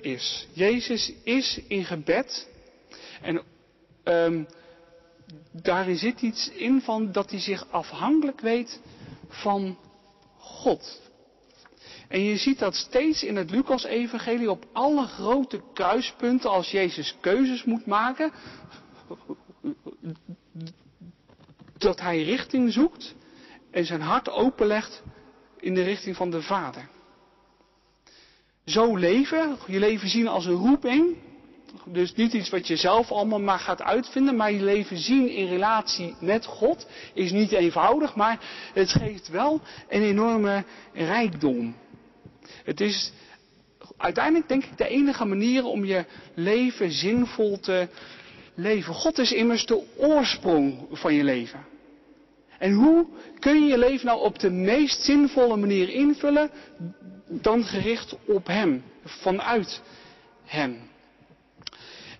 is. 0.00 0.48
Jezus 0.52 1.12
is 1.22 1.60
in 1.68 1.84
gebed. 1.84 2.48
En 3.22 3.42
um, 4.04 4.46
daarin 5.52 5.96
zit 5.96 6.20
iets 6.20 6.50
in 6.50 6.80
van 6.80 7.12
dat 7.12 7.30
hij 7.30 7.40
zich 7.40 7.70
afhankelijk 7.70 8.40
weet 8.40 8.80
van 9.28 9.78
God. 10.36 11.07
En 12.08 12.22
je 12.22 12.36
ziet 12.36 12.58
dat 12.58 12.74
steeds 12.74 13.22
in 13.22 13.36
het 13.36 13.50
Lucas-evangelie 13.50 14.50
op 14.50 14.66
alle 14.72 15.06
grote 15.06 15.62
kruispunten 15.74 16.50
als 16.50 16.70
Jezus 16.70 17.16
keuzes 17.20 17.64
moet 17.64 17.86
maken, 17.86 18.32
dat 21.78 22.00
hij 22.00 22.22
richting 22.22 22.72
zoekt 22.72 23.14
en 23.70 23.84
zijn 23.84 24.00
hart 24.00 24.30
openlegt 24.30 25.02
in 25.60 25.74
de 25.74 25.82
richting 25.82 26.16
van 26.16 26.30
de 26.30 26.42
Vader. 26.42 26.88
Zo 28.64 28.96
leven, 28.96 29.56
je 29.66 29.78
leven 29.78 30.08
zien 30.08 30.28
als 30.28 30.46
een 30.46 30.52
roeping, 30.52 31.16
dus 31.84 32.14
niet 32.14 32.32
iets 32.32 32.50
wat 32.50 32.66
je 32.66 32.76
zelf 32.76 33.10
allemaal 33.10 33.40
maar 33.40 33.58
gaat 33.58 33.82
uitvinden, 33.82 34.36
maar 34.36 34.52
je 34.52 34.62
leven 34.62 34.98
zien 34.98 35.28
in 35.28 35.48
relatie 35.48 36.14
met 36.20 36.44
God 36.44 36.86
is 37.14 37.32
niet 37.32 37.52
eenvoudig, 37.52 38.14
maar 38.14 38.38
het 38.74 38.90
geeft 38.90 39.28
wel 39.28 39.60
een 39.88 40.02
enorme 40.02 40.64
rijkdom. 40.92 41.74
Het 42.64 42.80
is 42.80 43.12
uiteindelijk 43.96 44.48
denk 44.48 44.64
ik 44.64 44.76
de 44.76 44.88
enige 44.88 45.24
manier 45.24 45.64
om 45.64 45.84
je 45.84 46.04
leven 46.34 46.90
zinvol 46.90 47.60
te 47.60 47.88
leven. 48.54 48.94
God 48.94 49.18
is 49.18 49.32
immers 49.32 49.66
de 49.66 49.84
oorsprong 49.96 50.86
van 50.90 51.14
je 51.14 51.24
leven. 51.24 51.66
En 52.58 52.72
hoe 52.72 53.06
kun 53.38 53.62
je 53.62 53.66
je 53.66 53.78
leven 53.78 54.06
nou 54.06 54.20
op 54.20 54.38
de 54.38 54.50
meest 54.50 55.02
zinvolle 55.02 55.56
manier 55.56 55.88
invullen 55.88 56.50
dan 57.28 57.64
gericht 57.64 58.16
op 58.26 58.46
Hem, 58.46 58.82
vanuit 59.04 59.82
Hem? 60.44 60.78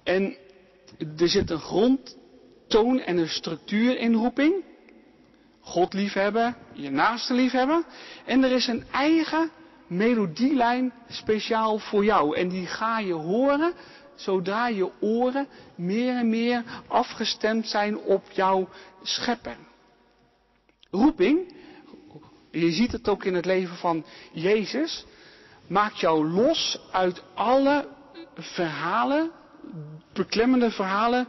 En 0.03 0.37
er 1.19 1.29
zit 1.29 1.51
een 1.51 1.59
grondtoon 1.59 3.01
en 3.01 3.17
een 3.17 3.29
structuur 3.29 3.99
in 3.99 4.15
roeping. 4.15 4.65
God 5.61 5.93
liefhebben, 5.93 6.57
je 6.73 6.91
naaste 6.91 7.35
liefhebben. 7.35 7.85
En 8.25 8.45
er 8.45 8.53
is 8.53 8.67
een 8.67 8.85
eigen 8.93 9.51
melodielijn 9.89 10.93
speciaal 11.09 11.79
voor 11.79 12.05
jou. 12.05 12.37
En 12.37 12.49
die 12.49 12.67
ga 12.67 12.99
je 12.99 13.13
horen 13.13 13.73
zodra 14.21 14.69
je 14.69 14.91
oren 15.01 15.49
meer 15.75 16.17
en 16.17 16.29
meer 16.29 16.65
afgestemd 16.87 17.69
zijn 17.69 17.99
op 17.99 18.31
jouw 18.31 18.69
schepper. 19.03 19.57
Roeping, 20.91 21.55
je 22.51 22.71
ziet 22.73 22.93
het 22.93 23.09
ook 23.09 23.25
in 23.25 23.35
het 23.35 23.45
leven 23.45 23.77
van 23.77 24.05
Jezus, 24.33 25.07
maakt 25.67 26.01
jou 26.01 26.29
los 26.29 26.81
uit 26.93 27.23
alle 27.35 27.89
verhalen, 28.35 29.31
beklemmende 30.13 30.71
verhalen, 30.71 31.29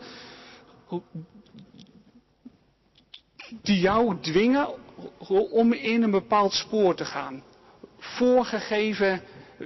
die 3.62 3.80
jou 3.80 4.20
dwingen 4.22 4.68
om 5.52 5.74
in 5.74 6.04
een 6.04 6.12
bepaald 6.12 6.54
spoor 6.54 6.96
te 6.96 7.06
gaan 7.06 7.44
voorgegeven 8.18 9.22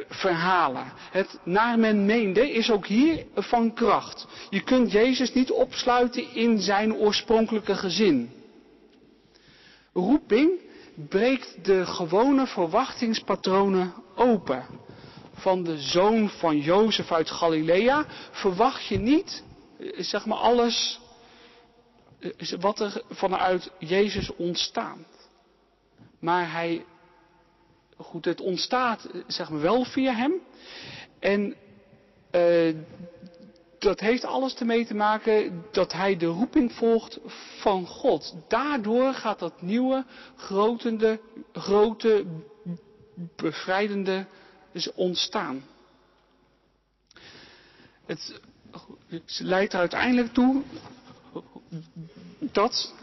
verhalen. 0.10 0.94
Het 1.12 1.40
naar 1.44 1.80
men 1.80 2.06
meende 2.06 2.52
is 2.52 2.72
ook 2.72 2.88
hier 2.88 3.26
van 3.36 3.74
kracht. 3.74 4.28
Je 4.50 4.62
kunt 4.62 4.92
Jezus 4.92 5.34
niet 5.34 5.52
opsluiten 5.52 6.34
in 6.34 6.60
zijn 6.60 6.94
oorspronkelijke 6.96 7.76
gezin. 7.76 8.32
Roeping 9.94 10.52
breekt 11.10 11.66
de 11.66 11.86
gewone 11.86 12.48
verwachtingspatronen 12.48 13.94
open. 14.16 14.66
Van 15.34 15.64
de 15.64 15.78
zoon 15.78 16.30
van 16.30 16.58
Jozef 16.60 17.12
uit 17.12 17.30
Galilea 17.30 18.06
verwacht 18.32 18.88
je 18.88 18.98
niet, 18.98 19.44
eh, 19.80 19.88
zeg 19.98 20.26
maar, 20.26 20.38
alles 20.38 21.00
eh, 22.20 22.60
wat 22.60 22.80
er 22.80 23.04
vanuit 23.10 23.72
Jezus 23.80 24.36
ontstaat. 24.36 25.30
Maar 26.20 26.52
hij 26.52 26.86
goed, 28.04 28.26
het 28.26 28.42
ontstaat 28.42 29.10
zeg 29.28 29.50
maar 29.50 29.62
wel 29.62 29.86
via 29.86 30.14
hem. 30.14 30.34
En 31.20 31.56
uh, 32.32 32.76
dat 33.80 34.00
heeft 34.00 34.26
alles 34.26 34.56
ermee 34.56 34.86
te 34.86 34.96
maken 34.96 35.64
dat 35.72 35.94
hij 35.94 36.18
de 36.18 36.26
roeping 36.26 36.74
volgt 36.74 37.20
van 37.60 37.88
God. 37.88 38.36
Daardoor 38.48 39.14
gaat 39.14 39.40
dat 39.40 39.62
nieuwe, 39.62 40.06
grotende, 40.36 41.20
grote, 41.54 42.26
bevrijdende 43.36 44.26
dus 44.72 44.94
ontstaan. 44.94 45.64
Het 48.06 48.42
leidt 49.38 49.74
er 49.74 49.80
uiteindelijk 49.80 50.34
toe 50.34 50.62
dat 52.40 52.94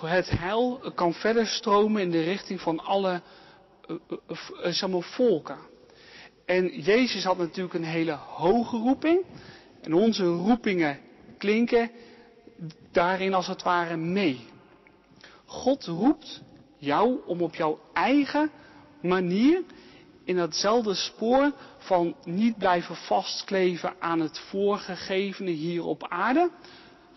het 0.00 0.30
heil 0.30 0.92
kan 0.94 1.14
verder 1.14 1.46
stromen 1.46 2.02
in 2.02 2.10
de 2.10 2.22
richting 2.22 2.60
van 2.60 2.80
alle 2.80 3.22
zeg 4.62 4.88
maar, 4.88 5.02
volken. 5.02 5.58
En 6.44 6.80
Jezus 6.80 7.24
had 7.24 7.38
natuurlijk 7.38 7.74
een 7.74 7.84
hele 7.84 8.12
hoge 8.12 8.76
roeping. 8.76 9.24
En 9.82 9.94
onze 9.94 10.24
roepingen 10.24 10.98
klinken 11.38 11.90
daarin 12.92 13.34
als 13.34 13.46
het 13.46 13.62
ware 13.62 13.96
mee. 13.96 14.44
God 15.44 15.84
roept 15.84 16.42
jou 16.78 17.18
om 17.26 17.42
op 17.42 17.54
jouw 17.54 17.80
eigen 17.92 18.50
manier 19.00 19.62
in 20.24 20.36
datzelfde 20.36 20.94
spoor 20.94 21.52
van 21.78 22.16
niet 22.24 22.58
blijven 22.58 22.96
vastkleven 22.96 23.94
aan 23.98 24.20
het 24.20 24.38
voorgegevene 24.38 25.50
hier 25.50 25.84
op 25.84 26.08
aarde, 26.08 26.50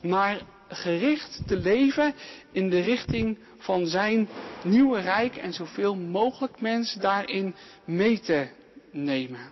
maar 0.02 0.42
gericht 0.70 1.42
te 1.48 1.58
leven 1.58 2.16
in 2.52 2.70
de 2.70 2.80
richting 2.80 3.38
van 3.58 3.88
zijn 3.88 4.30
nieuwe 4.64 5.00
rijk 5.00 5.36
en 5.36 5.54
zoveel 5.54 5.96
mogelijk 5.96 6.62
mensen 6.62 7.02
daarin 7.02 7.56
mee 7.86 8.20
te 8.20 8.50
nemen. 8.92 9.52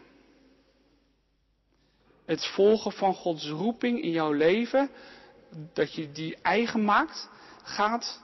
Het 2.25 2.45
volgen 2.45 2.91
van 2.91 3.13
Gods 3.13 3.49
roeping 3.49 4.01
in 4.01 4.11
jouw 4.11 4.31
leven, 4.31 4.89
dat 5.73 5.93
je 5.93 6.11
die 6.11 6.37
eigen 6.41 6.83
maakt, 6.83 7.29
gaat 7.63 8.21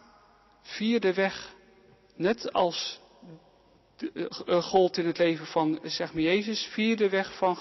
via 0.61 0.99
de 0.99 1.13
weg, 1.13 1.55
net 2.15 2.53
als 2.53 3.01
de, 3.97 4.29
uh, 4.45 4.63
gold 4.63 4.97
in 4.97 5.05
het 5.05 5.17
leven 5.17 5.45
van, 5.45 5.79
zeg 5.83 6.13
maar 6.13 6.23
Jezus, 6.23 6.65
via 6.65 6.95
de 6.95 7.09
weg 7.09 7.37
van 7.37 7.57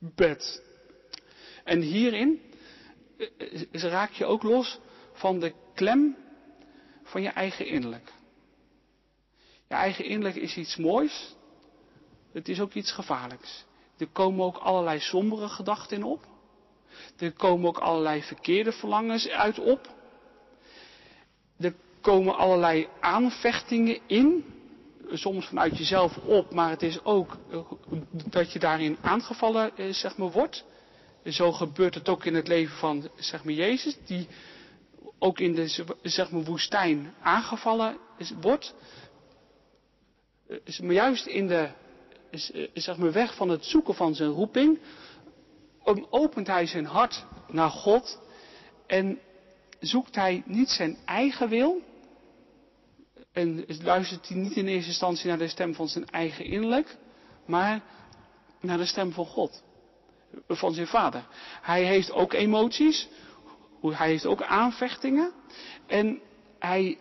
gebed. 0.00 0.67
En 1.68 1.80
hierin 1.80 2.40
raak 3.72 4.10
je 4.12 4.24
ook 4.24 4.42
los 4.42 4.78
van 5.12 5.38
de 5.38 5.52
klem 5.74 6.16
van 7.02 7.22
je 7.22 7.28
eigen 7.28 7.66
innerlijk. 7.66 8.12
Je 9.68 9.74
eigen 9.74 10.04
innerlijk 10.04 10.36
is 10.36 10.56
iets 10.56 10.76
moois. 10.76 11.34
Het 12.32 12.48
is 12.48 12.60
ook 12.60 12.72
iets 12.72 12.92
gevaarlijks. 12.92 13.64
Er 13.98 14.06
komen 14.06 14.44
ook 14.44 14.56
allerlei 14.56 15.00
sombere 15.00 15.48
gedachten 15.48 15.96
in 15.96 16.02
op. 16.02 16.26
Er 17.18 17.32
komen 17.32 17.68
ook 17.68 17.78
allerlei 17.78 18.22
verkeerde 18.22 18.72
verlangens 18.72 19.28
uit 19.28 19.58
op. 19.58 19.88
Er 21.58 21.74
komen 22.00 22.36
allerlei 22.36 22.88
aanvechtingen 23.00 23.98
in. 24.06 24.44
Soms 25.12 25.46
vanuit 25.46 25.78
jezelf 25.78 26.16
op, 26.16 26.54
maar 26.54 26.70
het 26.70 26.82
is 26.82 27.04
ook 27.04 27.36
dat 28.10 28.52
je 28.52 28.58
daarin 28.58 28.96
aangevallen 29.00 29.76
eh, 29.76 29.92
zeg 29.92 30.16
maar, 30.16 30.30
wordt. 30.30 30.64
Zo 31.24 31.52
gebeurt 31.52 31.94
het 31.94 32.08
ook 32.08 32.24
in 32.24 32.34
het 32.34 32.48
leven 32.48 32.76
van 32.76 33.10
zeg 33.16 33.44
maar, 33.44 33.54
Jezus, 33.54 33.96
die 34.06 34.28
ook 35.18 35.38
in 35.38 35.54
de 35.54 35.84
zeg 36.02 36.30
maar, 36.30 36.44
woestijn 36.44 37.14
aangevallen 37.20 37.96
wordt. 38.40 38.74
Maar 40.82 40.92
juist 40.92 41.26
in 41.26 41.46
de 41.46 41.70
zeg 42.74 42.96
maar, 42.96 43.12
weg 43.12 43.34
van 43.34 43.48
het 43.48 43.64
zoeken 43.64 43.94
van 43.94 44.14
zijn 44.14 44.30
roeping, 44.30 44.78
opent 46.10 46.46
hij 46.46 46.66
zijn 46.66 46.86
hart 46.86 47.24
naar 47.48 47.70
God 47.70 48.20
en 48.86 49.18
zoekt 49.80 50.14
hij 50.14 50.42
niet 50.46 50.68
zijn 50.70 50.98
eigen 51.04 51.48
wil. 51.48 51.80
En 53.32 53.64
luistert 53.82 54.28
hij 54.28 54.36
niet 54.36 54.56
in 54.56 54.66
eerste 54.66 54.88
instantie 54.88 55.28
naar 55.28 55.38
de 55.38 55.48
stem 55.48 55.74
van 55.74 55.88
zijn 55.88 56.06
eigen 56.10 56.44
innerlijk, 56.44 56.96
maar 57.46 57.82
naar 58.60 58.78
de 58.78 58.86
stem 58.86 59.12
van 59.12 59.26
God 59.26 59.62
van 60.48 60.72
zijn 60.72 60.86
vader. 60.86 61.26
Hij 61.62 61.84
heeft 61.84 62.12
ook 62.12 62.32
emoties, 62.32 63.08
hij 63.80 64.08
heeft 64.08 64.26
ook 64.26 64.42
aanvechtingen 64.42 65.32
en 65.86 66.20
hij 66.58 66.98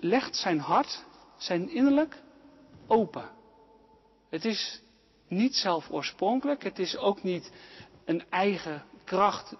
legt 0.00 0.36
zijn 0.36 0.58
hart, 0.58 1.04
zijn 1.36 1.70
innerlijk 1.70 2.22
open. 2.86 3.30
Het 4.30 4.44
is 4.44 4.80
niet 5.28 5.54
zelf 5.54 5.90
oorspronkelijk. 5.90 6.62
Het 6.62 6.78
is 6.78 6.96
ook 6.96 7.22
niet 7.22 7.52
een 8.04 8.24
eigen 8.30 8.84
kracht 9.04 9.54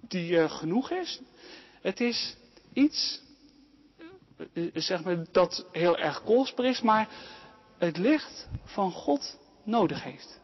die 0.00 0.32
uh, 0.32 0.50
genoeg 0.50 0.90
is. 0.90 1.20
Het 1.80 2.00
is 2.00 2.36
iets, 2.72 3.22
uh, 4.52 4.70
zeg 4.74 5.04
maar, 5.04 5.24
dat 5.32 5.66
heel 5.72 5.98
erg 5.98 6.22
kostbaar 6.22 6.66
is, 6.66 6.80
maar 6.80 7.08
het 7.78 7.96
licht 7.96 8.48
van 8.64 8.92
God 8.92 9.38
nodig 9.64 10.02
heeft. 10.02 10.40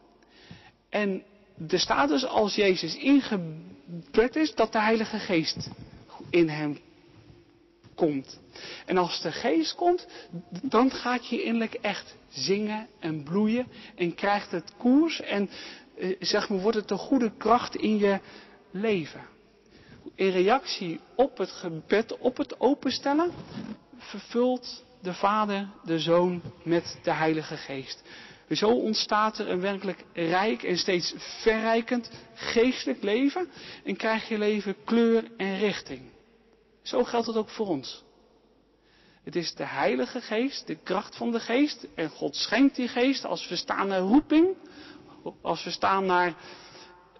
En 0.89 1.23
er 1.67 1.79
staat 1.79 2.09
dus 2.09 2.25
als 2.25 2.55
Jezus 2.55 2.95
ingebed 2.97 4.35
is, 4.35 4.55
dat 4.55 4.71
de 4.71 4.79
Heilige 4.79 5.19
Geest 5.19 5.69
in 6.29 6.49
hem 6.49 6.79
komt. 7.95 8.39
En 8.85 8.97
als 8.97 9.21
de 9.21 9.31
geest 9.31 9.75
komt, 9.75 10.07
dan 10.61 10.91
gaat 10.91 11.27
je 11.27 11.43
innerlijk 11.43 11.73
echt 11.73 12.15
zingen 12.29 12.87
en 12.99 13.23
bloeien 13.23 13.67
en 13.95 14.15
krijgt 14.15 14.51
het 14.51 14.73
koers 14.77 15.21
en 15.21 15.49
eh, 15.97 16.15
zeg 16.19 16.49
maar 16.49 16.59
wordt 16.59 16.77
het 16.77 16.87
de 16.87 16.97
goede 16.97 17.31
kracht 17.37 17.75
in 17.75 17.97
je 17.97 18.19
leven. 18.71 19.21
In 20.15 20.29
reactie 20.29 20.99
op 21.15 21.37
het 21.37 21.51
gebed, 21.51 22.17
op 22.17 22.37
het 22.37 22.59
openstellen, 22.59 23.31
vervult 23.97 24.83
de 25.01 25.13
Vader 25.13 25.69
de 25.83 25.99
Zoon 25.99 26.41
met 26.63 26.99
de 27.03 27.11
Heilige 27.11 27.57
Geest. 27.57 28.03
Zo 28.49 28.69
ontstaat 28.69 29.37
er 29.37 29.49
een 29.49 29.61
werkelijk 29.61 30.05
rijk 30.13 30.63
en 30.63 30.77
steeds 30.77 31.13
verrijkend 31.17 32.11
geestelijk 32.33 33.03
leven 33.03 33.49
en 33.83 33.95
krijg 33.95 34.27
je 34.27 34.37
leven 34.37 34.75
kleur 34.83 35.23
en 35.37 35.57
richting. 35.57 36.01
Zo 36.81 37.03
geldt 37.03 37.27
het 37.27 37.35
ook 37.35 37.49
voor 37.49 37.67
ons. 37.67 38.03
Het 39.23 39.35
is 39.35 39.55
de 39.55 39.65
Heilige 39.65 40.21
Geest, 40.21 40.67
de 40.67 40.75
kracht 40.75 41.15
van 41.15 41.31
de 41.31 41.39
Geest. 41.39 41.87
En 41.95 42.09
God 42.09 42.35
schenkt 42.35 42.75
die 42.75 42.87
Geest 42.87 43.25
als 43.25 43.47
we 43.47 43.55
staan 43.55 43.87
naar 43.87 43.99
roeping. 43.99 44.55
Als 45.41 45.63
we 45.63 45.71
staan 45.71 46.05
naar 46.05 46.33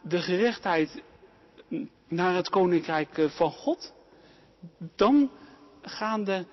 de 0.02 0.22
gerechtheid, 0.22 1.02
naar 2.08 2.36
het 2.36 2.50
Koninkrijk 2.50 3.18
eh, 3.18 3.30
van 3.30 3.52
God. 3.52 3.94
Dan 4.96 5.32
gaan 5.82 6.24
de, 6.24 6.46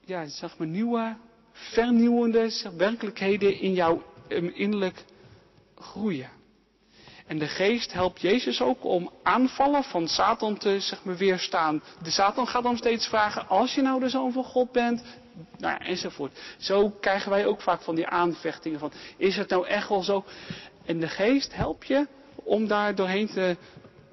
ja, 0.00 0.26
zeg 0.26 0.58
maar, 0.58 0.66
nieuwe, 0.66 1.16
vernieuwende 1.62 2.70
werkelijkheden 2.76 3.60
in 3.60 3.72
jouw 3.72 4.02
innerlijk 4.54 5.04
groeien. 5.78 6.30
En 7.26 7.38
de 7.38 7.46
geest 7.46 7.92
helpt 7.92 8.20
Jezus 8.20 8.60
ook 8.60 8.84
om 8.84 9.10
aanvallen 9.22 9.84
van 9.84 10.08
Satan 10.08 10.58
te 10.58 10.80
zeg 10.80 11.02
weerstaan. 11.02 11.82
De 12.02 12.10
Satan 12.10 12.46
gaat 12.46 12.62
dan 12.62 12.76
steeds 12.76 13.06
vragen, 13.06 13.48
als 13.48 13.74
je 13.74 13.82
nou 13.82 14.00
de 14.00 14.08
zoon 14.08 14.32
van 14.32 14.44
God 14.44 14.72
bent, 14.72 15.02
nou, 15.58 15.84
enzovoort. 15.84 16.38
Zo 16.58 16.90
krijgen 16.90 17.30
wij 17.30 17.46
ook 17.46 17.60
vaak 17.60 17.82
van 17.82 17.94
die 17.94 18.06
aanvechtingen 18.06 18.78
van, 18.78 18.92
is 19.16 19.36
het 19.36 19.48
nou 19.48 19.66
echt 19.66 19.88
wel 19.88 20.02
zo? 20.02 20.24
En 20.84 21.00
de 21.00 21.08
geest 21.08 21.54
helpt 21.54 21.86
je 21.86 22.06
om 22.34 22.66
daar 22.66 22.94
doorheen 22.94 23.28
te 23.28 23.56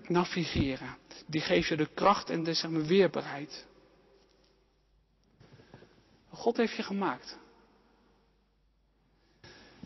navigeren. 0.07 0.97
Die 1.25 1.41
geeft 1.41 1.67
je 1.67 1.75
de 1.75 1.89
kracht 1.93 2.29
en 2.29 2.43
de 2.43 2.85
weerbaarheid. 2.88 3.67
God 6.30 6.58
heeft 6.58 6.76
je 6.76 6.84
gemaakt. 6.84 7.38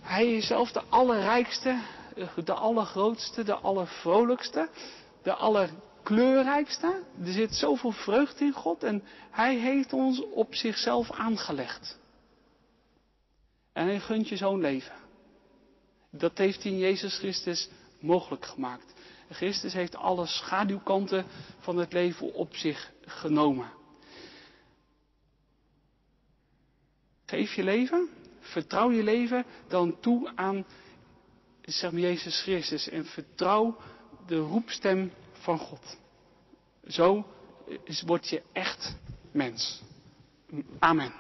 Hij 0.02 0.36
is 0.36 0.48
zelf 0.48 0.72
de 0.72 0.82
allerrijkste, 0.90 1.82
de 2.44 2.54
allergrootste, 2.54 3.44
de 3.44 3.56
allervrolijkste, 3.56 4.70
de 5.24 5.34
allerkleurrijkste. 5.34 7.04
Er 7.26 7.32
zit 7.32 7.56
zoveel 7.56 7.92
vreugde 7.92 8.46
in 8.46 8.54
God 8.54 8.84
en 8.84 9.04
Hij 9.32 9.56
heeft 9.56 9.94
ons 9.94 10.22
op 10.30 10.56
zichzelf 10.56 11.12
aangelegd. 11.12 11.98
En 13.74 13.86
Hij 13.86 14.00
gunt 14.00 14.30
je 14.30 14.38
zo'n 14.38 14.62
leven. 14.62 14.96
Dat 16.12 16.38
heeft 16.38 16.64
hij 16.64 16.72
in 16.72 16.78
Jezus 16.78 17.18
Christus 17.18 17.70
mogelijk 18.00 18.46
gemaakt. 18.46 18.94
Christus 19.30 19.74
heeft 19.74 19.96
alle 19.96 20.26
schaduwkanten 20.26 21.26
van 21.60 21.78
het 21.78 21.94
leven 21.94 22.34
op 22.34 22.56
zich 22.56 22.92
genomen. 23.06 23.72
Geef 27.34 27.54
je 27.54 27.64
leven, 27.64 28.10
vertrouw 28.40 28.92
je 28.92 29.04
leven 29.04 29.46
dan 29.68 30.00
toe 30.00 30.32
aan 30.36 30.66
zeg 31.62 31.92
maar, 31.92 32.02
Jezus 32.02 32.42
Christus 32.42 32.90
en 32.90 33.06
vertrouw 33.06 33.78
de 34.28 34.38
roepstem 34.38 35.12
van 35.32 35.58
God. 35.58 35.98
Zo 36.88 37.26
word 38.06 38.30
je 38.30 38.42
echt 38.52 38.96
mens. 39.32 39.82
Amen. 40.80 41.14